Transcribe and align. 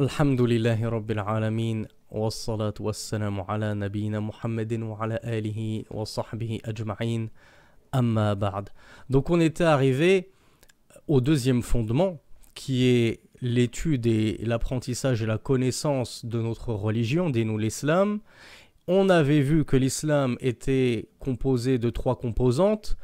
الحمد 0.00 0.40
لله 0.40 0.88
رب 0.88 1.10
العالمين 1.10 1.86
والصلاة 2.10 2.74
والسلام 2.80 3.40
على 3.40 3.74
نبينا 3.74 4.20
محمد 4.20 4.72
وعلى 4.82 5.20
آله 5.24 5.84
وصحبه 5.90 6.58
أجمعين 6.64 7.30
أما 7.94 8.34
بعد 8.34 8.68
Donc 9.10 9.30
on 9.30 9.40
était 9.40 9.64
arrivé 9.64 10.30
au 11.06 11.20
deuxième 11.20 11.62
fondement 11.62 12.18
qui 12.54 12.86
est 12.86 13.20
l'étude 13.40 14.06
et 14.06 14.38
l'apprentissage 14.42 15.22
et 15.22 15.26
la 15.26 15.38
connaissance 15.38 16.24
de 16.24 16.40
notre 16.40 16.72
religion, 16.72 17.30
des 17.30 17.44
nous 17.44 17.58
l'islam. 17.58 18.20
On 18.88 19.08
avait 19.08 19.40
vu 19.40 19.64
que 19.64 19.76
l'islam 19.76 20.36
était 20.40 21.08
composé 21.18 21.78
de 21.78 21.90
trois 21.90 22.16
composantes, 22.16 22.96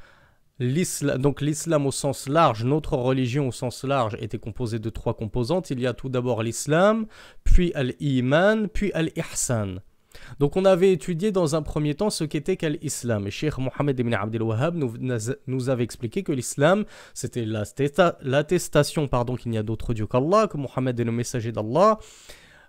donc 0.60 1.42
l'islam 1.42 1.86
au 1.86 1.92
sens 1.92 2.30
large, 2.30 2.64
notre 2.64 2.96
religion 2.96 3.50
au 3.50 3.52
sens 3.52 3.84
large 3.84 4.16
était 4.20 4.38
composée 4.38 4.80
de 4.80 4.90
trois 4.90 5.14
composantes. 5.14 5.70
Il 5.70 5.82
y 5.82 5.88
a 5.88 5.94
tout 5.94 6.10
d'abord 6.10 6.44
l'islam, 6.44 7.08
puis 7.44 7.74
al-iman, 7.74 8.70
puis 8.70 8.92
al-ihsan. 8.94 9.82
Donc 10.40 10.56
on 10.56 10.64
avait 10.64 10.94
étudié 10.94 11.34
dans 11.34 11.56
un 11.56 11.62
premier 11.62 11.94
temps 11.94 12.10
ce 12.10 12.24
qu'était 12.24 12.58
l'islam. 12.70 13.28
Et 13.28 13.32
Cheikh 13.32 13.58
Mohammed 13.58 14.00
ibn 14.00 14.14
Abdel 14.14 14.44
Wahhab 14.44 14.76
nous, 14.76 14.94
nous 15.48 15.70
avait 15.70 15.84
expliqué 15.84 16.24
que 16.24 16.32
l'islam, 16.32 16.86
c'était 17.14 17.46
l'attestation 17.46 19.10
pardon, 19.10 19.36
qu'il 19.36 19.52
n'y 19.52 19.58
a 19.58 19.64
d'autre 19.64 19.94
Dieu 19.94 20.08
qu'Allah, 20.08 20.48
que 20.48 20.56
Mohammed 20.56 20.98
est 20.98 21.04
le 21.04 21.12
messager 21.12 21.52
d'Allah, 21.52 22.00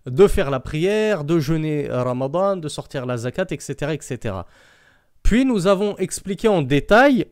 de 0.07 0.27
faire 0.27 0.51
la 0.51 0.59
prière, 0.59 1.23
de 1.23 1.39
jeûner 1.39 1.89
Ramadan, 1.89 2.57
de 2.57 2.69
sortir 2.69 3.07
la 3.07 3.17
zakat, 3.17 3.47
etc. 3.51 3.93
etc. 3.93 4.35
Puis 5.23 5.45
nous 5.45 5.67
avons 5.67 5.97
expliqué 5.99 6.49
en 6.49 6.63
détail 6.63 7.27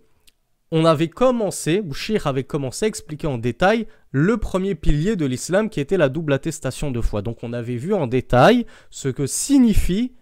on 0.76 0.84
avait 0.84 1.08
commencé, 1.08 1.80
Bouchir 1.80 2.26
avait 2.26 2.42
commencé 2.42 2.84
à 2.84 2.88
expliquer 2.88 3.28
en 3.28 3.38
détail 3.38 3.86
le 4.10 4.38
premier 4.38 4.74
pilier 4.74 5.14
de 5.14 5.24
l'islam 5.24 5.70
qui 5.70 5.78
était 5.78 5.96
la 5.96 6.08
double 6.08 6.32
attestation 6.32 6.90
de 6.90 7.00
foi. 7.00 7.22
Donc 7.22 7.44
on 7.44 7.52
avait 7.52 7.76
vu 7.76 7.94
en 7.94 8.08
détail 8.08 8.66
ce 8.90 9.06
que 9.06 9.24
signifie 9.28 10.14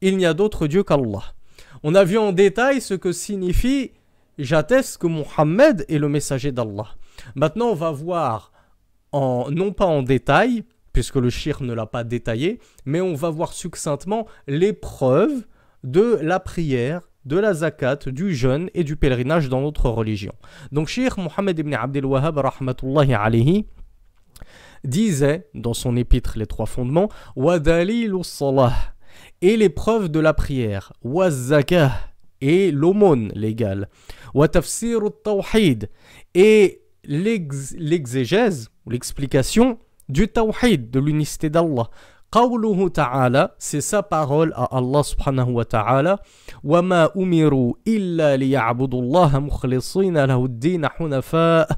il 0.00 0.16
n'y 0.16 0.26
a 0.26 0.32
d'autre 0.32 0.68
Dieu 0.68 0.84
qu'Allah. 0.84 1.34
On 1.82 1.96
a 1.96 2.04
vu 2.04 2.18
en 2.18 2.30
détail 2.30 2.80
ce 2.80 2.94
que 2.94 3.10
signifie 3.10 3.90
j'atteste 4.38 4.98
que 4.98 5.08
Mohammed 5.08 5.84
est 5.88 5.98
le 5.98 6.08
messager 6.08 6.52
d'Allah. 6.52 6.94
Maintenant 7.34 7.70
on 7.70 7.74
va 7.74 7.90
voir, 7.90 8.52
en, 9.10 9.50
non 9.50 9.72
pas 9.72 9.86
en 9.86 10.04
détail, 10.04 10.62
puisque 10.92 11.16
le 11.16 11.30
shir 11.30 11.64
ne 11.64 11.74
l'a 11.74 11.86
pas 11.86 12.04
détaillé, 12.04 12.60
mais 12.84 13.00
on 13.00 13.14
va 13.14 13.30
voir 13.30 13.52
succinctement 13.52 14.28
les 14.46 14.72
preuves 14.72 15.46
de 15.82 16.16
la 16.22 16.38
prière 16.38 17.09
de 17.24 17.38
la 17.38 17.52
zakat, 17.54 17.98
du 18.06 18.34
jeûne 18.34 18.70
et 18.74 18.84
du 18.84 18.96
pèlerinage 18.96 19.48
dans 19.48 19.60
notre 19.60 19.88
religion. 19.90 20.32
Donc 20.72 20.88
Sheikh 20.88 21.16
Mohammed 21.16 21.58
ibn 21.58 21.74
Abdel 21.74 22.06
Wahhab 22.06 22.38
rahmatullahi 22.38 23.14
alayhi 23.14 23.66
disait 24.84 25.48
dans 25.54 25.74
son 25.74 25.96
épître 25.96 26.38
les 26.38 26.46
trois 26.46 26.66
fondements 26.66 27.08
salah 28.22 28.72
et 29.42 29.56
l'épreuve 29.56 30.08
de 30.08 30.20
la 30.20 30.32
prière 30.32 30.92
zakah 31.28 31.92
et 32.40 32.70
l'aumône 32.70 33.30
légale 33.34 33.88
tafsir 34.50 35.00
tawhid 35.22 35.90
et 36.34 36.82
l'exégèse 37.04 38.70
ou 38.86 38.90
l'explication 38.90 39.78
du 40.08 40.28
tawhid 40.28 40.90
de 40.90 41.00
l'unicité 41.00 41.50
d'Allah 41.50 41.90
قوله 42.32 42.88
تعالى 42.88 43.50
سي 43.58 43.80
سا 43.80 44.00
بارول 44.00 44.54
الله 44.72 45.02
سبحانه 45.02 45.48
وتعالى 45.48 46.18
وما 46.64 47.10
امروا 47.16 47.74
الا 47.88 48.36
ليعبدوا 48.36 49.02
الله 49.02 49.38
مخلصين 49.38 50.24
له 50.24 50.44
الدين 50.44 50.88
حنفاء 50.88 51.68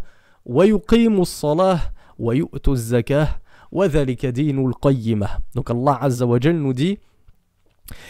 ويقيموا 0.45 1.23
الصلاه 1.23 1.81
ويؤتوا 2.19 2.73
الزكاه 2.73 3.29
وذلك 3.73 4.27
دين 4.27 4.67
القيمه. 4.67 5.29
دونك 5.55 5.71
الله 5.71 5.95
عز 5.95 6.23
وجل 6.23 6.55
ندي 6.55 7.01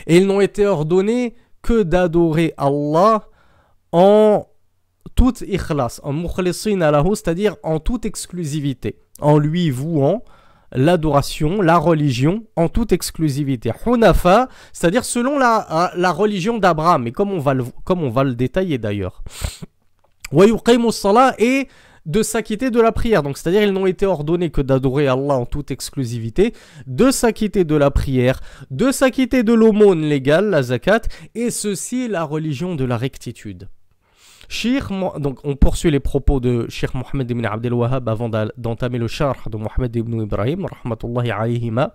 ils 0.09 0.27
n'ont 0.27 0.41
été 0.41 0.67
ordonnés 0.67 1.35
que 1.63 1.83
d'adorer 1.83 2.55
Allah 2.57 3.23
en 3.93 4.47
toute 5.15 5.41
ikhlas 5.43 6.01
en 6.03 6.13
mukhlisina 6.13 6.91
lahu 6.91 7.15
c'est-à-dire 7.15 7.57
en 7.63 7.79
toute 7.79 8.05
exclusivité 8.05 8.99
en 9.21 9.39
lui 9.39 9.71
vouant 9.71 10.23
l'adoration, 10.75 11.61
la 11.63 11.79
religion 11.79 12.45
en 12.57 12.69
toute 12.69 12.93
exclusivité. 12.93 13.73
Hunafa, 13.87 14.49
c'est-à-dire 14.73 15.05
selon 15.05 15.39
la, 15.39 15.93
la 15.97 16.13
religion 16.13 16.59
d'Abraham, 16.59 17.07
et 17.07 17.13
comme 17.13 17.33
on 17.33 17.39
va 17.39 17.55
le, 17.55 17.65
comme 17.85 18.03
on 18.03 18.11
va 18.11 18.25
le 18.25 18.35
détailler 18.35 18.79
d'ailleurs. 18.79 19.23
et 21.39 21.69
de 22.07 22.23
s'acquitter 22.23 22.71
de 22.71 22.81
la 22.81 22.91
prière. 22.91 23.23
Donc, 23.23 23.39
c'est-à-dire, 23.39 23.63
ils 23.63 23.73
n'ont 23.73 23.87
été 23.87 24.07
ordonnés 24.07 24.51
que 24.51 24.61
d'adorer 24.61 25.07
Allah 25.07 25.35
en 25.35 25.47
toute 25.47 25.71
exclusivité, 25.71 26.53
de 26.87 27.11
s'acquitter 27.11 27.65
de 27.65 27.77
la 27.77 27.91
prière, 27.91 28.41
de 28.71 28.91
s'acquitter 28.91 29.43
de 29.43 29.53
l'aumône 29.53 30.03
légale, 30.03 30.51
la 30.51 30.63
zakat, 30.63 31.03
et 31.35 31.51
ceci 31.51 32.09
la 32.09 32.25
religion 32.25 32.75
de 32.75 32.85
la 32.85 32.97
rectitude 32.97 33.69
donc 35.20 35.40
on 35.44 35.56
poursuit 35.56 35.92
les 35.92 36.00
propos 36.00 36.40
de 36.40 36.68
Sheikh 36.70 36.94
Mohammed 36.94 37.30
ibn 37.30 37.46
Abdel 37.46 37.74
Wahhab 37.74 38.08
avant 38.08 38.30
d'entamer 38.30 38.98
le 38.98 39.08
charh 39.08 39.50
de 39.50 39.58
Mohammed 39.58 39.96
ibn 39.96 40.22
Ibrahim, 40.22 40.66
rahmatullahi 40.66 41.32
alayhima. 41.32 41.94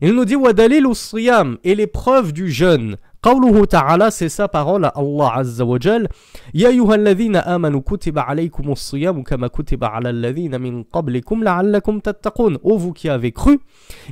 Il 0.00 0.14
nous 0.14 0.24
dit 0.24 0.36
Wadalil 0.36 0.86
siyam 0.94 1.58
et 1.62 1.74
l'épreuve 1.74 2.32
du 2.32 2.50
jeûne. 2.50 2.96
قوله 3.24 3.64
تعالى 3.64 4.10
c'est 4.10 4.28
sa 4.28 4.48
parole 4.48 4.84
à 4.84 4.92
Allah 4.96 5.30
عز 5.30 5.60
وجل 5.62 6.08
يا 6.54 6.68
أيها 6.68 6.94
الذين 6.94 7.36
آمنوا 7.36 7.80
كتب 7.80 8.18
عليكم 8.18 8.72
الصيام 8.72 9.22
كما 9.22 9.46
كتب 9.46 9.84
على 9.84 10.10
الذين 10.10 10.60
من 10.60 10.82
قبلكم 10.82 11.44
لعلكم 11.44 11.98
تتقون 12.00 12.58
Ô 12.62 12.76
vous 12.76 12.92
qui 12.92 13.08
avez 13.08 13.32
cru 13.32 13.60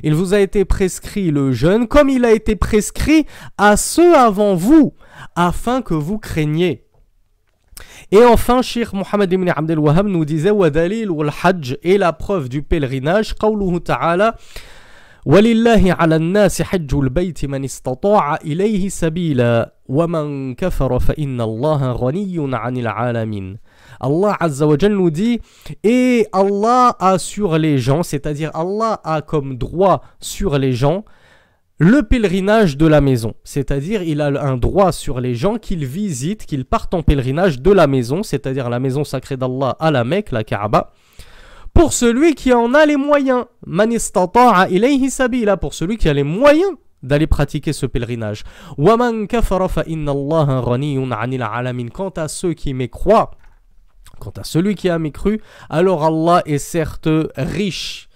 il 0.03 0.15
vous 0.15 0.33
a 0.33 0.39
été 0.39 0.65
prescrit 0.65 1.29
le 1.29 1.51
jeûne 1.51 1.87
comme 1.87 2.09
il 2.09 2.25
a 2.25 2.31
été 2.31 2.55
prescrit 2.55 3.27
à 3.59 3.77
ceux 3.77 4.15
avant 4.15 4.55
vous 4.55 4.93
afin 5.35 5.83
que 5.83 5.93
vous 5.93 6.17
craigniez 6.17 6.83
et 8.11 8.23
enfin, 8.23 8.61
Sheikh 8.61 8.93
Mohammed 8.93 9.31
ibn 9.33 9.49
Abdel 9.49 9.79
Wahhab 9.79 10.07
nous 10.07 10.25
disait 10.25 10.51
Wadalil 10.51 11.09
wal 11.09 11.31
hajj 11.31 11.77
et 11.81 11.97
la 11.97 12.13
preuve 12.13 12.47
du 12.47 12.61
pèlerinage. 12.61 13.33
Qawluhu 13.35 13.79
ta'ala 13.81 14.35
ولله 15.25 15.95
على 15.99 16.15
الناس 16.15 16.61
حج 16.61 16.95
البيت 16.95 17.45
من 17.45 17.63
استطاع 17.63 18.35
إليه 18.35 18.89
سبيلا 18.89 19.73
ومن 19.87 20.55
كفر 20.55 20.99
فإن 20.99 21.41
الله 21.41 21.91
غني 21.91 22.55
عن 22.55 22.77
العالمين 22.77 23.57
Allah 24.01 24.35
Azza 24.39 24.67
wa 24.67 24.75
nous 24.89 25.09
dit 25.11 25.39
et 25.83 26.27
Allah 26.33 26.95
a 26.99 27.17
sur 27.17 27.57
les 27.57 27.77
gens, 27.77 28.03
c'est-à-dire 28.03 28.51
Allah 28.53 28.99
a 29.05 29.21
comme 29.21 29.55
droit 29.55 30.01
sur 30.19 30.57
les 30.57 30.73
gens 30.73 31.05
le 31.78 32.02
pèlerinage 32.02 32.76
de 32.76 32.86
la 32.86 33.00
maison, 33.00 33.34
c'est-à-dire 33.44 34.02
il 34.02 34.20
a 34.20 34.26
un 34.26 34.56
droit 34.56 34.90
sur 34.90 35.20
les 35.20 35.36
gens 35.36 35.58
qu'ils 35.58 35.86
visitent, 35.86 36.44
qu'ils 36.44 36.64
partent 36.64 36.92
en 36.92 37.02
pèlerinage 37.02 37.60
de 37.60 37.70
la 37.70 37.86
maison, 37.86 38.24
c'est-à-dire 38.24 38.68
la 38.68 38.80
maison 38.80 39.04
sacrée 39.04 39.36
d'Allah 39.36 39.76
à 39.78 39.92
la 39.92 40.02
Mecque, 40.02 40.32
la 40.32 40.42
Kaaba, 40.42 40.92
pour 41.72 41.92
celui 41.92 42.34
qui 42.34 42.52
en 42.52 42.74
a 42.74 42.84
les 42.84 42.96
moyens. 42.96 43.44
sabila, 45.08 45.56
pour 45.56 45.74
celui 45.74 45.98
qui 45.98 46.08
a 46.08 46.12
les 46.12 46.24
moyens 46.24 46.72
d'aller 47.04 47.28
pratiquer 47.28 47.72
ce 47.72 47.86
pèlerinage. 47.86 48.42
Quant 48.76 48.98
à 52.16 52.28
ceux 52.28 52.54
qui 52.54 52.74
mécroient, 52.74 53.30
quant 54.18 54.32
à 54.36 54.42
celui 54.42 54.74
qui 54.74 54.88
a 54.88 54.98
mécru, 54.98 55.40
alors 55.70 56.04
Allah 56.04 56.42
est 56.44 56.58
certes 56.58 57.08
riche 57.36 58.07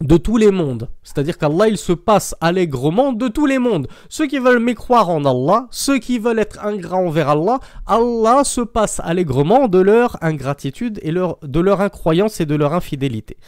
de 0.00 0.16
tous 0.16 0.36
les 0.36 0.50
mondes. 0.50 0.88
C'est-à-dire 1.02 1.38
qu'Allah, 1.38 1.68
il 1.68 1.78
se 1.78 1.92
passe 1.92 2.34
allègrement 2.40 3.12
de 3.12 3.28
tous 3.28 3.46
les 3.46 3.58
mondes. 3.58 3.88
Ceux 4.08 4.26
qui 4.26 4.38
veulent 4.38 4.58
mécroire 4.58 5.08
en 5.08 5.24
Allah, 5.24 5.66
ceux 5.70 5.98
qui 5.98 6.18
veulent 6.18 6.38
être 6.38 6.64
ingrats 6.64 6.98
envers 6.98 7.30
Allah, 7.30 7.60
Allah 7.86 8.44
se 8.44 8.60
passe 8.60 9.00
allègrement 9.02 9.68
de 9.68 9.78
leur 9.78 10.22
ingratitude 10.22 11.00
et 11.02 11.12
de 11.12 11.60
leur 11.60 11.80
incroyance 11.80 12.40
et 12.40 12.46
de 12.46 12.54
leur 12.54 12.74
infidélité. 12.74 13.38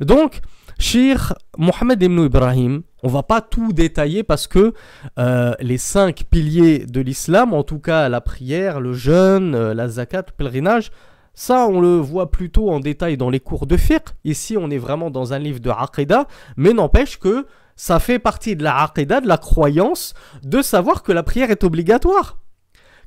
Donc, 0.00 0.40
Shir 0.78 1.34
Mohammed 1.56 2.00
ibn 2.00 2.20
Ibrahim, 2.20 2.82
on 3.02 3.08
va 3.08 3.24
pas 3.24 3.40
tout 3.40 3.72
détailler 3.72 4.22
parce 4.22 4.46
que 4.46 4.74
euh, 5.18 5.52
les 5.58 5.78
cinq 5.78 6.22
piliers 6.30 6.86
de 6.86 7.00
l'islam, 7.00 7.52
en 7.52 7.64
tout 7.64 7.80
cas 7.80 8.08
la 8.08 8.20
prière, 8.20 8.78
le 8.78 8.92
jeûne, 8.92 9.56
euh, 9.56 9.74
la 9.74 9.88
zakat, 9.88 10.18
le 10.28 10.32
pèlerinage, 10.36 10.92
ça, 11.38 11.68
on 11.68 11.80
le 11.80 11.98
voit 11.98 12.32
plutôt 12.32 12.68
en 12.68 12.80
détail 12.80 13.16
dans 13.16 13.30
les 13.30 13.38
cours 13.38 13.68
de 13.68 13.76
fiqh. 13.76 14.08
Ici, 14.24 14.56
on 14.58 14.70
est 14.70 14.76
vraiment 14.76 15.08
dans 15.08 15.34
un 15.34 15.38
livre 15.38 15.60
de 15.60 15.70
Aqidah, 15.70 16.26
mais 16.56 16.72
n'empêche 16.72 17.20
que 17.20 17.46
ça 17.76 18.00
fait 18.00 18.18
partie 18.18 18.56
de 18.56 18.64
la 18.64 18.82
Aqidah, 18.82 19.20
de 19.20 19.28
la 19.28 19.38
croyance, 19.38 20.14
de 20.42 20.62
savoir 20.62 21.04
que 21.04 21.12
la 21.12 21.22
prière 21.22 21.52
est 21.52 21.62
obligatoire. 21.62 22.38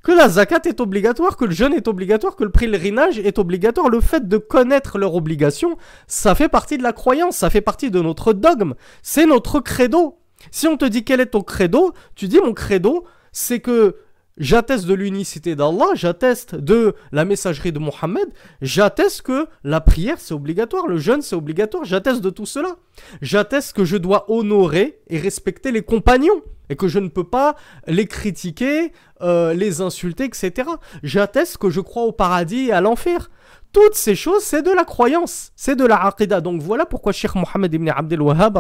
Que 0.02 0.14
la 0.14 0.30
zakat 0.30 0.62
est 0.64 0.80
obligatoire, 0.80 1.36
que 1.36 1.44
le 1.44 1.52
jeûne 1.52 1.74
est 1.74 1.90
obligatoire, 1.90 2.38
que 2.38 2.46
le 2.46 2.52
pèlerinage 2.52 3.20
est 3.20 3.38
obligatoire. 3.38 3.90
Le 3.90 4.00
fait 4.00 4.26
de 4.26 4.38
connaître 4.38 4.98
leur 4.98 5.14
obligation, 5.14 5.78
ça 6.08 6.34
fait 6.34 6.48
partie 6.48 6.78
de 6.78 6.84
la 6.84 6.94
croyance, 6.94 7.36
ça 7.36 7.50
fait 7.50 7.60
partie 7.60 7.92
de 7.92 8.00
notre 8.00 8.32
dogme. 8.32 8.76
C'est 9.02 9.26
notre 9.26 9.60
credo. 9.60 10.20
Si 10.52 10.70
on 10.70 10.78
te 10.78 10.86
dit 10.86 11.04
quel 11.04 11.20
est 11.20 11.32
ton 11.32 11.42
credo, 11.42 11.92
tu 12.16 12.30
dis 12.30 12.40
mon 12.40 12.54
credo, 12.54 13.04
c'est 13.34 13.60
que 13.60 13.98
j'atteste 14.38 14.86
de 14.86 14.94
l'unicité 14.94 15.56
d'Allah, 15.56 15.88
j'atteste 15.94 16.56
de 16.56 16.96
la 17.12 17.26
messagerie 17.26 17.72
de 17.72 17.80
Mohammed, 17.80 18.28
j'atteste 18.62 19.24
que 19.24 19.48
la 19.64 19.82
prière 19.82 20.20
c'est 20.20 20.34
obligatoire, 20.34 20.88
le 20.88 20.98
jeûne 20.98 21.22
c'est 21.22 21.36
obligatoire, 21.36 21.86
j'atteste 21.86 22.22
de 22.22 22.30
tout 22.30 22.46
cela. 22.46 22.76
J'atteste 23.22 23.74
que 23.74 23.86
je 23.86 23.98
dois 23.98 24.26
honorer 24.30 25.00
et 25.08 25.18
respecter 25.18 25.72
les 25.72 25.82
compagnons 25.82 26.42
et 26.70 26.76
que 26.76 26.88
je 26.88 27.00
ne 27.00 27.10
peux 27.10 27.26
pas 27.26 27.56
les 27.88 28.08
critiquer, 28.08 28.94
euh, 29.22 29.54
les 29.54 29.82
insulter, 29.82 30.24
etc. 30.24 30.70
J'atteste 31.04 31.58
que 31.58 31.70
je 31.70 31.82
crois 31.82 32.04
au 32.04 32.14
paradis 32.14 32.68
et 32.68 32.72
à 32.72 32.80
l'enfer. 32.80 33.30
Toutes 33.74 33.96
ces 33.96 34.16
choses, 34.16 34.44
c'est 34.44 34.62
de 34.62 34.72
la 34.72 34.86
croyance, 34.86 35.52
c'est 35.56 35.76
de 35.76 35.86
la 35.86 36.06
aqidah. 36.06 36.42
Donc 36.42 36.62
voilà 36.62 36.86
pourquoi 36.86 37.12
Cheikh 37.12 37.36
Mohammed 37.36 37.74
ibn 37.74 37.90
Abdel 37.90 38.22
Wahhab, 38.22 38.58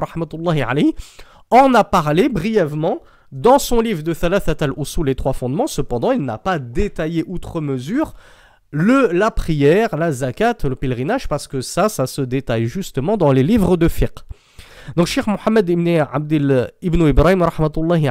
en 1.51 1.73
a 1.73 1.83
parlé 1.83 2.29
brièvement 2.29 3.01
dans 3.31 3.59
son 3.59 3.79
livre 3.79 4.03
de 4.03 4.13
Thalathat 4.13 4.57
al-Usul, 4.61 5.05
les 5.05 5.15
trois 5.15 5.33
fondements, 5.33 5.67
cependant, 5.67 6.11
il 6.11 6.21
n'a 6.21 6.37
pas 6.37 6.59
détaillé 6.59 7.23
outre 7.27 7.61
mesure 7.61 8.13
le, 8.71 9.09
la 9.11 9.31
prière, 9.31 9.95
la 9.97 10.11
zakat, 10.11 10.55
le 10.63 10.75
pèlerinage, 10.75 11.27
parce 11.27 11.47
que 11.47 11.61
ça, 11.61 11.89
ça 11.89 12.07
se 12.07 12.21
détaille 12.21 12.65
justement 12.65 13.17
dans 13.17 13.31
les 13.31 13.43
livres 13.43 13.77
de 13.77 13.87
fiqh. 13.87 14.19
Donc, 14.95 15.07
Cheikh 15.07 15.27
Mohammed 15.27 15.69
ibn, 15.69 15.87
Abdel, 16.11 16.71
ibn 16.81 17.07
Ibrahim 17.07 17.45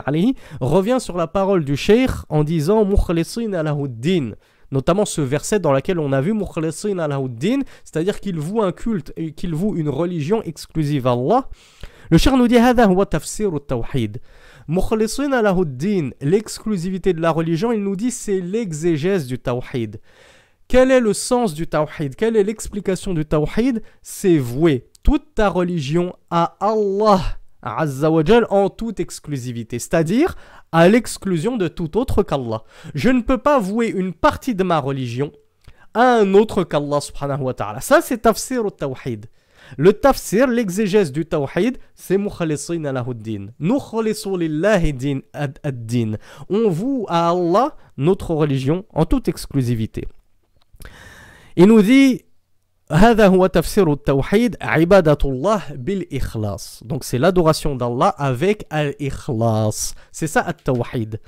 alayhi, 0.06 0.34
revient 0.60 0.98
sur 1.00 1.16
la 1.16 1.26
parole 1.26 1.64
du 1.64 1.76
Cheikh 1.76 2.10
en 2.28 2.44
disant 2.44 2.84
Mukhlisin 2.84 3.52
notamment 4.72 5.04
ce 5.04 5.20
verset 5.20 5.58
dans 5.58 5.72
lequel 5.72 5.98
on 5.98 6.12
a 6.12 6.20
vu 6.20 6.32
Mukhlisin 6.32 6.98
alahuddin, 6.98 7.60
c'est-à-dire 7.84 8.20
qu'il 8.20 8.38
voue 8.38 8.62
un 8.62 8.72
culte 8.72 9.12
et 9.16 9.32
qu'il 9.32 9.54
voue 9.54 9.76
une 9.76 9.88
religion 9.88 10.42
exclusive 10.42 11.06
à 11.06 11.12
Allah. 11.12 11.48
Le 12.10 12.18
Cheikh 12.18 12.34
nous 12.34 12.48
tawhid 13.60 14.20
l'exclusivité 16.20 17.12
de 17.12 17.20
la 17.20 17.30
religion, 17.30 17.72
il 17.72 17.82
nous 17.82 17.96
dit 17.96 18.10
c'est 18.10 18.40
l'exégèse 18.40 19.26
du 19.26 19.38
tawhid. 19.38 20.00
Quel 20.66 20.90
est 20.90 21.00
le 21.00 21.12
sens 21.12 21.54
du 21.54 21.66
tawhid? 21.66 22.16
Quelle 22.16 22.36
est 22.36 22.42
l'explication 22.42 23.14
du 23.14 23.24
tawhid? 23.24 23.82
C'est 24.02 24.38
vouer 24.38 24.88
toute 25.02 25.34
ta 25.34 25.48
religion 25.48 26.14
à 26.30 26.56
Allah 26.60 27.20
Azzawajal 27.62 28.46
en 28.50 28.70
toute 28.70 29.00
exclusivité, 29.00 29.78
c'est-à-dire 29.78 30.36
à, 30.72 30.88
l'exclusion 30.88 31.56
de 31.56 31.68
tout 31.68 31.96
autre 31.96 32.22
qu'Allah. 32.22 32.64
Je 32.94 33.10
ne 33.10 33.20
peux 33.20 33.38
pas 33.38 33.58
vouer 33.58 33.88
une 33.88 34.14
partie 34.14 34.54
de 34.54 34.64
ma 34.64 34.78
religion 34.78 35.30
à 35.94 36.14
un 36.14 36.34
autre 36.34 36.64
qu'Allah 36.64 37.00
subhanahu 37.00 37.42
wa 37.42 37.54
ta'ala. 37.54 37.80
Ça 37.80 38.00
c'est 38.00 38.18
tafsir 38.18 38.64
au 38.64 38.70
tawhid. 38.70 39.26
Le 39.77 39.93
tafsir, 39.93 40.47
l'exégèse 40.47 41.11
du 41.11 41.25
tawhid, 41.25 41.77
c'est 41.95 42.17
mukhalisin 42.17 42.85
alahuddin. 42.85 43.47
Nukhalisu 43.59 44.37
lillahi 44.37 44.93
din 44.93 45.19
ad-din. 45.33 46.17
On 46.49 46.69
voue 46.69 47.05
à 47.09 47.29
Allah 47.29 47.75
notre 47.97 48.33
religion 48.33 48.85
en 48.93 49.05
toute 49.05 49.27
exclusivité. 49.27 50.07
Il 51.55 51.65
nous 51.65 51.81
dit 51.81 52.21
هذا 52.91 53.27
هو 53.27 53.47
تفسير 53.47 53.93
التوحيد 53.93 54.57
عبادة 54.61 55.17
الله 55.25 55.61
بالإخلاص 55.71 56.83
donc 56.85 57.03
c'est 57.03 57.17
l'adoration 57.17 57.75
d'Allah 57.75 58.09
avec 58.09 58.67
al-ikhlas 58.69 59.95
c'est 60.11 60.27
ça 60.27 60.47
التوحيد 60.49 61.19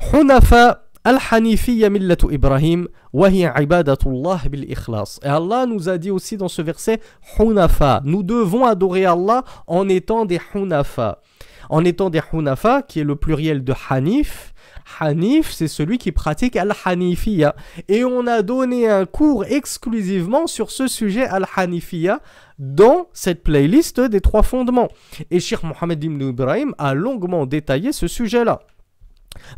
حنفاء 0.00 0.85
Al-Hanifiyya 1.07 1.89
millatu 1.89 2.29
Ibrahim, 2.33 2.89
ibadatullah 3.13 4.41
bil 4.51 4.69
ikhlas. 4.69 5.21
Et 5.23 5.27
Allah 5.27 5.65
nous 5.65 5.87
a 5.87 5.97
dit 5.97 6.11
aussi 6.11 6.35
dans 6.35 6.49
ce 6.49 6.61
verset, 6.61 6.99
Hunafa. 7.39 8.01
Nous 8.03 8.23
devons 8.23 8.65
adorer 8.65 9.05
Allah 9.05 9.45
en 9.67 9.87
étant 9.87 10.25
des 10.25 10.41
Hunafa. 10.53 11.21
En 11.69 11.85
étant 11.85 12.09
des 12.09 12.19
Hunafa, 12.33 12.81
qui 12.81 12.99
est 12.99 13.05
le 13.05 13.15
pluriel 13.15 13.63
de 13.63 13.73
Hanif. 13.89 14.53
Hanif, 14.99 15.53
c'est 15.53 15.69
celui 15.69 15.97
qui 15.97 16.11
pratique 16.11 16.57
Al-Hanifiyya. 16.57 17.55
Et 17.87 18.03
on 18.03 18.27
a 18.27 18.41
donné 18.41 18.89
un 18.89 19.05
cours 19.05 19.45
exclusivement 19.45 20.45
sur 20.45 20.71
ce 20.71 20.89
sujet 20.89 21.23
Al-Hanifiyya 21.23 22.19
dans 22.59 23.07
cette 23.13 23.43
playlist 23.43 24.01
des 24.01 24.19
trois 24.19 24.43
fondements. 24.43 24.89
Et 25.31 25.39
Sheikh 25.39 25.63
Mohammed 25.63 26.03
ibn 26.03 26.21
Ibrahim 26.21 26.75
a 26.77 26.93
longuement 26.93 27.45
détaillé 27.45 27.93
ce 27.93 28.07
sujet-là. 28.07 28.59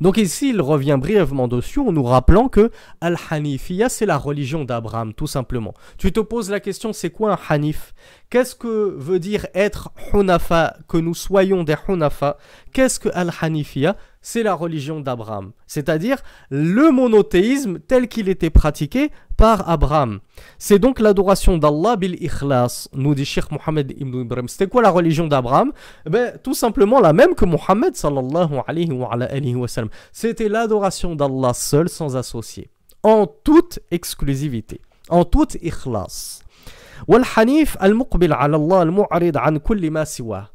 Donc 0.02 0.18
ici, 0.18 0.50
il 0.50 0.62
revient 0.62 0.98
brièvement 1.00 1.48
dessus 1.48 1.80
en 1.80 1.92
nous 1.92 2.04
rappelant 2.04 2.50
que 2.50 2.72
Al-Hanifiya, 3.02 3.90
c'est 3.90 4.06
la 4.06 4.18
religion 4.18 4.66
d'Abraham, 4.66 5.14
tout 5.14 5.28
simplement. 5.28 5.74
Tu 5.98 6.12
te 6.12 6.20
poses 6.20 6.50
la 6.50 6.60
question, 6.60 6.94
c'est 6.94 7.10
quoi 7.10 7.34
un 7.34 7.40
Hanif? 7.50 7.94
Qu'est-ce 8.30 8.54
que 8.54 8.94
veut 8.96 9.18
dire 9.18 9.48
être 9.56 9.90
Hunafa, 10.14 10.78
que 10.88 10.98
nous 10.98 11.16
soyons 11.16 11.64
des 11.64 11.76
Hunafa? 11.88 12.38
Qu'est-ce 12.74 13.00
que 13.00 13.10
Al-Hanifiya 13.12 13.98
C'est 14.22 14.44
la 14.44 14.54
religion 14.54 15.00
d'Abraham, 15.00 15.52
c'est-à-dire 15.66 16.18
le 16.52 16.92
monothéisme 16.92 17.80
tel 17.80 18.08
qu'il 18.08 18.30
était 18.30 18.52
pratiqué 18.52 19.10
par 19.36 19.68
Abraham. 19.68 20.20
C'est 20.60 20.78
donc 20.78 21.00
l'adoration 21.00 21.58
d'Allah 21.58 21.96
bil 21.96 22.24
ikhlas, 22.24 22.88
nous 22.94 23.16
dit 23.16 23.26
Sheikh 23.26 23.50
Mohammed 23.50 23.96
ibn 23.98 24.22
Ibrahim. 24.22 24.48
C'était 24.48 24.68
quoi 24.68 24.84
la 24.84 24.92
religion 24.92 25.26
d'Abraham? 25.26 25.72
Eh 26.06 26.12
ben, 26.12 26.38
Tout 26.44 26.54
simplement 26.54 27.00
la 27.00 27.14
même 27.14 27.34
que 27.34 27.46
Mohammed 27.46 27.96
sallallahu 27.96 28.62
alayhi 28.68 28.92
wa, 28.92 29.12
alayhi 29.12 29.56
wa 29.56 29.68
sallam. 29.68 29.90
C'était 30.12 30.50
l'adoration 30.50 31.16
d'Allah 31.16 31.56
seul 31.56 31.90
sans 31.90 32.16
associé, 32.16 32.70
en 33.02 33.26
toute 33.26 33.80
exclusivité, 33.90 34.82
en 35.10 35.26
toute 35.26 35.56
ikhlas. 35.64 36.44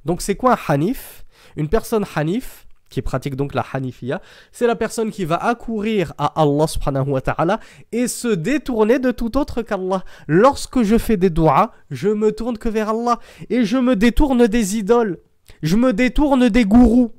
Donc 0.05 0.23
c'est 0.23 0.35
quoi 0.35 0.53
un 0.53 0.59
hanif? 0.73 1.25
Une 1.57 1.69
personne 1.69 2.05
hanif 2.17 2.67
qui 2.91 3.03
pratique 3.03 3.37
donc 3.37 3.55
la 3.55 3.65
hanifia 3.73 4.21
c'est 4.53 4.67
la 4.67 4.77
personne 4.77 5.11
qui 5.11 5.25
va 5.25 5.37
accourir 5.37 6.13
à 6.19 6.41
Allah 6.41 6.67
subhanahu 6.67 7.11
wa 7.11 7.21
ta'ala 7.21 7.61
et 7.93 8.09
se 8.09 8.29
détourner 8.29 8.99
de 8.99 9.11
tout 9.11 9.37
autre 9.37 9.63
qu'Allah. 9.63 10.05
Lorsque 10.27 10.83
je 10.83 10.99
fais 10.99 11.17
des 11.17 11.31
doigts 11.31 11.73
je 11.91 12.09
me 12.09 12.33
tourne 12.33 12.59
que 12.59 12.69
vers 12.69 12.91
Allah 12.91 13.19
et 13.51 13.65
je 13.65 13.79
me 13.79 13.97
détourne 13.97 14.47
des 14.47 14.77
idoles. 14.77 15.19
Je 15.63 15.77
me 15.77 15.93
détourne 15.93 16.49
des 16.49 16.65
gourous. 16.65 17.13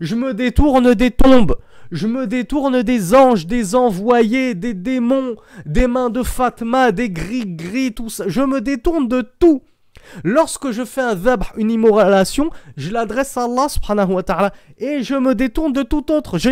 Je 0.00 0.14
me 0.14 0.34
détourne 0.34 0.94
des 0.94 1.10
tombes 1.10 1.56
je 1.90 2.06
me 2.06 2.26
détourne 2.26 2.82
des 2.82 3.14
anges, 3.14 3.46
des 3.46 3.74
envoyés, 3.74 4.54
des 4.54 4.74
démons, 4.74 5.36
des 5.66 5.86
mains 5.86 6.10
de 6.10 6.22
Fatma, 6.22 6.92
des 6.92 7.10
gris-gris, 7.10 7.92
tout 7.92 8.10
ça. 8.10 8.24
Je 8.28 8.42
me 8.42 8.60
détourne 8.60 9.08
de 9.08 9.22
tout. 9.22 9.62
Lorsque 10.24 10.70
je 10.70 10.84
fais 10.84 11.00
un 11.00 11.16
zabh, 11.16 11.44
une 11.56 11.70
immolation, 11.70 12.50
je 12.76 12.90
l'adresse 12.90 13.36
à 13.36 13.44
Allah 13.44 13.68
subhanahu 13.68 14.14
wa 14.14 14.22
ta'ala 14.22 14.52
et 14.78 15.02
je 15.02 15.14
me 15.14 15.34
détourne 15.34 15.72
de 15.72 15.82
tout 15.82 16.10
autre. 16.10 16.38
Je 16.38 16.50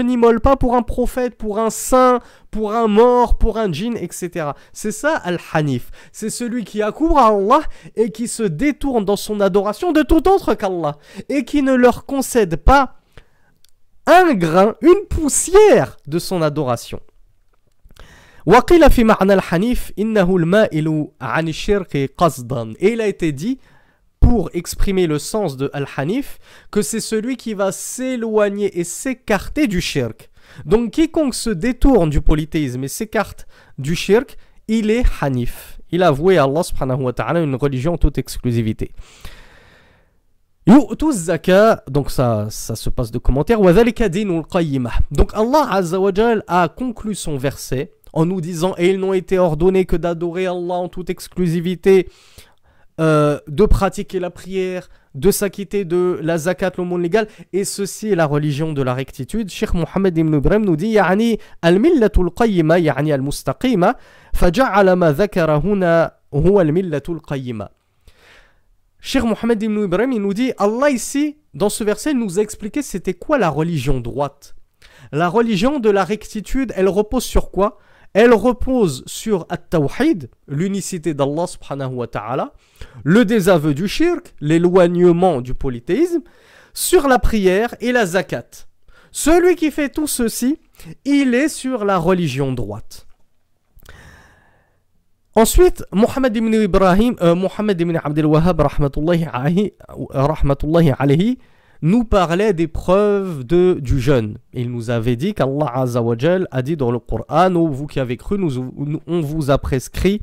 n'immole 0.00 0.40
pas 0.40 0.56
pour 0.56 0.76
un 0.76 0.82
prophète, 0.82 1.36
pour 1.36 1.58
un 1.58 1.70
saint, 1.70 2.20
pour 2.50 2.72
un 2.72 2.86
mort, 2.86 3.38
pour 3.38 3.58
un 3.58 3.72
djinn, 3.72 3.96
etc. 3.96 4.50
C'est 4.72 4.92
ça 4.92 5.16
Al-Hanif. 5.16 5.90
C'est 6.12 6.30
celui 6.30 6.64
qui 6.64 6.82
accourt 6.82 7.18
à 7.18 7.28
Allah 7.28 7.62
et 7.96 8.10
qui 8.10 8.28
se 8.28 8.42
détourne 8.42 9.04
dans 9.04 9.16
son 9.16 9.40
adoration 9.40 9.92
de 9.92 10.02
tout 10.02 10.28
autre 10.28 10.54
qu'Allah 10.54 10.96
et 11.28 11.44
qui 11.44 11.62
ne 11.62 11.74
leur 11.74 12.06
concède 12.06 12.56
pas 12.56 12.96
un 14.05 14.33
grain, 14.33 14.75
une 14.81 15.05
poussière 15.09 15.97
de 16.07 16.19
son 16.19 16.41
adoration. 16.41 16.99
وقيل 18.45 18.89
في 18.89 19.03
معنى 19.03 19.33
الحنيف 19.33 19.91
إنه 19.99 20.37
المائل 20.37 21.07
عن 21.21 21.47
الشرك 21.47 22.13
قصدا 22.17 22.73
et 22.79 22.93
il 22.93 23.01
a 23.01 23.07
été 23.07 23.31
dit 23.31 23.59
pour 24.19 24.49
exprimer 24.53 25.07
le 25.07 25.19
sens 25.19 25.57
de 25.57 25.69
al-hanif 25.73 26.39
que 26.71 26.81
c'est 26.81 26.99
celui 26.99 27.37
qui 27.37 27.53
va 27.53 27.71
s'éloigner 27.71 28.79
et 28.79 28.83
s'écarter 28.83 29.67
du 29.67 29.81
shirk 29.81 30.29
donc 30.65 30.91
quiconque 30.91 31.35
se 31.35 31.49
détourne 31.49 32.09
du 32.09 32.21
polythéisme 32.21 32.83
et 32.83 32.87
s'écarte 32.87 33.45
du 33.77 33.95
shirk 33.95 34.37
il 34.67 34.89
est 34.89 35.05
hanif 35.21 35.79
il 35.91 36.01
a 36.01 36.09
voué 36.09 36.37
à 36.37 36.45
Allah 36.45 36.63
subhanahu 36.63 37.03
wa 37.03 37.13
ta'ala 37.13 37.41
une 37.41 37.55
religion 37.55 37.93
en 37.93 37.97
toute 37.97 38.17
exclusivité 38.17 38.91
donc 41.87 42.11
ça, 42.11 42.47
ça 42.49 42.75
se 42.75 42.89
passe 42.89 43.09
de 43.11 43.17
commentaires. 43.17 43.59
Donc 43.59 45.31
Allah 45.33 45.67
Azza 45.71 45.97
a 46.47 46.67
conclu 46.67 47.15
son 47.15 47.37
verset 47.37 47.91
en 48.13 48.25
nous 48.25 48.41
disant 48.41 48.75
Et 48.77 48.91
ils 48.91 48.99
n'ont 48.99 49.13
été 49.13 49.39
ordonnés 49.39 49.85
que 49.85 49.95
d'adorer 49.95 50.45
Allah 50.45 50.75
en 50.75 50.87
toute 50.89 51.09
exclusivité, 51.09 52.09
euh, 52.99 53.39
de 53.47 53.65
pratiquer 53.65 54.19
la 54.19 54.29
prière, 54.29 54.89
de 55.15 55.31
s'acquitter 55.31 55.85
de 55.85 56.19
la 56.21 56.37
zakat, 56.37 56.71
le 56.77 56.83
monde 56.83 57.01
légal, 57.01 57.27
et 57.51 57.63
ceci 57.63 58.09
est 58.09 58.15
la 58.15 58.25
religion 58.25 58.73
de 58.73 58.81
la 58.83 58.93
rectitude. 58.93 59.49
Cheikh 59.49 59.73
Mohammed 59.73 60.17
ibn 60.17 60.35
Ibrahim 60.35 60.65
nous 60.65 60.75
dit 60.75 60.93
يعني 60.93 61.39
الملة 61.65 62.11
القيمة 62.17 62.75
يعني 62.75 63.15
المستقيمة 63.15 63.95
فجعل 64.33 64.93
ما 64.93 65.11
ذكر 65.11 65.51
هنا 65.51 66.11
هو 66.33 66.61
الملة 66.61 67.01
القيمة 67.09 67.69
Cheikh 69.04 69.22
Mohammed 69.22 69.62
ibn 69.62 69.84
Ibrahim, 69.84 70.12
il 70.12 70.22
nous 70.22 70.32
dit 70.32 70.52
Allah 70.56 70.88
ici, 70.88 71.36
dans 71.52 71.68
ce 71.68 71.84
verset, 71.84 72.14
nous 72.14 72.38
a 72.38 72.42
expliqué 72.42 72.80
c'était 72.80 73.12
quoi 73.12 73.36
la 73.36 73.50
religion 73.50 74.00
droite. 74.00 74.56
La 75.12 75.28
religion 75.28 75.78
de 75.78 75.90
la 75.90 76.04
rectitude, 76.04 76.72
elle 76.74 76.88
repose 76.88 77.22
sur 77.22 77.50
quoi? 77.50 77.76
Elle 78.14 78.32
repose 78.32 79.04
sur 79.04 79.44
At-Tawhid, 79.50 80.30
l'unicité 80.48 81.12
d'Allah 81.12 81.46
subhanahu 81.46 81.92
wa 81.92 82.06
ta'ala, 82.06 82.54
le 83.02 83.26
désaveu 83.26 83.74
du 83.74 83.88
shirk, 83.88 84.34
l'éloignement 84.40 85.42
du 85.42 85.52
polythéisme, 85.52 86.22
sur 86.72 87.06
la 87.06 87.18
prière 87.18 87.74
et 87.80 87.92
la 87.92 88.06
zakat. 88.06 88.48
Celui 89.12 89.54
qui 89.54 89.70
fait 89.70 89.90
tout 89.90 90.06
ceci, 90.06 90.58
il 91.04 91.34
est 91.34 91.50
sur 91.50 91.84
la 91.84 91.98
religion 91.98 92.52
droite. 92.52 93.06
Ensuite, 95.36 95.84
Mohammed 95.90 96.36
ibn 96.36 96.54
Ibrahim, 96.54 97.16
euh, 97.20 97.34
Mohammed 97.34 97.80
ibn 97.80 97.96
Abdel 97.96 98.26
Wahhab, 98.26 98.60
rahmatullahi 98.60 99.26
alayhi, 100.98 101.38
nous 101.82 102.04
parlait 102.04 102.52
des 102.52 102.68
preuves 102.68 103.42
de, 103.42 103.78
du 103.80 103.98
jeûne. 103.98 104.38
Il 104.52 104.70
nous 104.70 104.90
avait 104.90 105.16
dit 105.16 105.34
qu'Allah 105.34 105.72
Azzawajal 105.74 106.46
a 106.52 106.62
dit 106.62 106.76
dans 106.76 106.92
le 106.92 107.00
Coran, 107.00 107.52
oh, 107.56 107.66
vous 107.66 107.88
qui 107.88 107.98
avez 107.98 108.16
cru, 108.16 108.38
nous, 108.38 109.02
on 109.08 109.20
vous 109.20 109.50
a 109.50 109.58
prescrit 109.58 110.20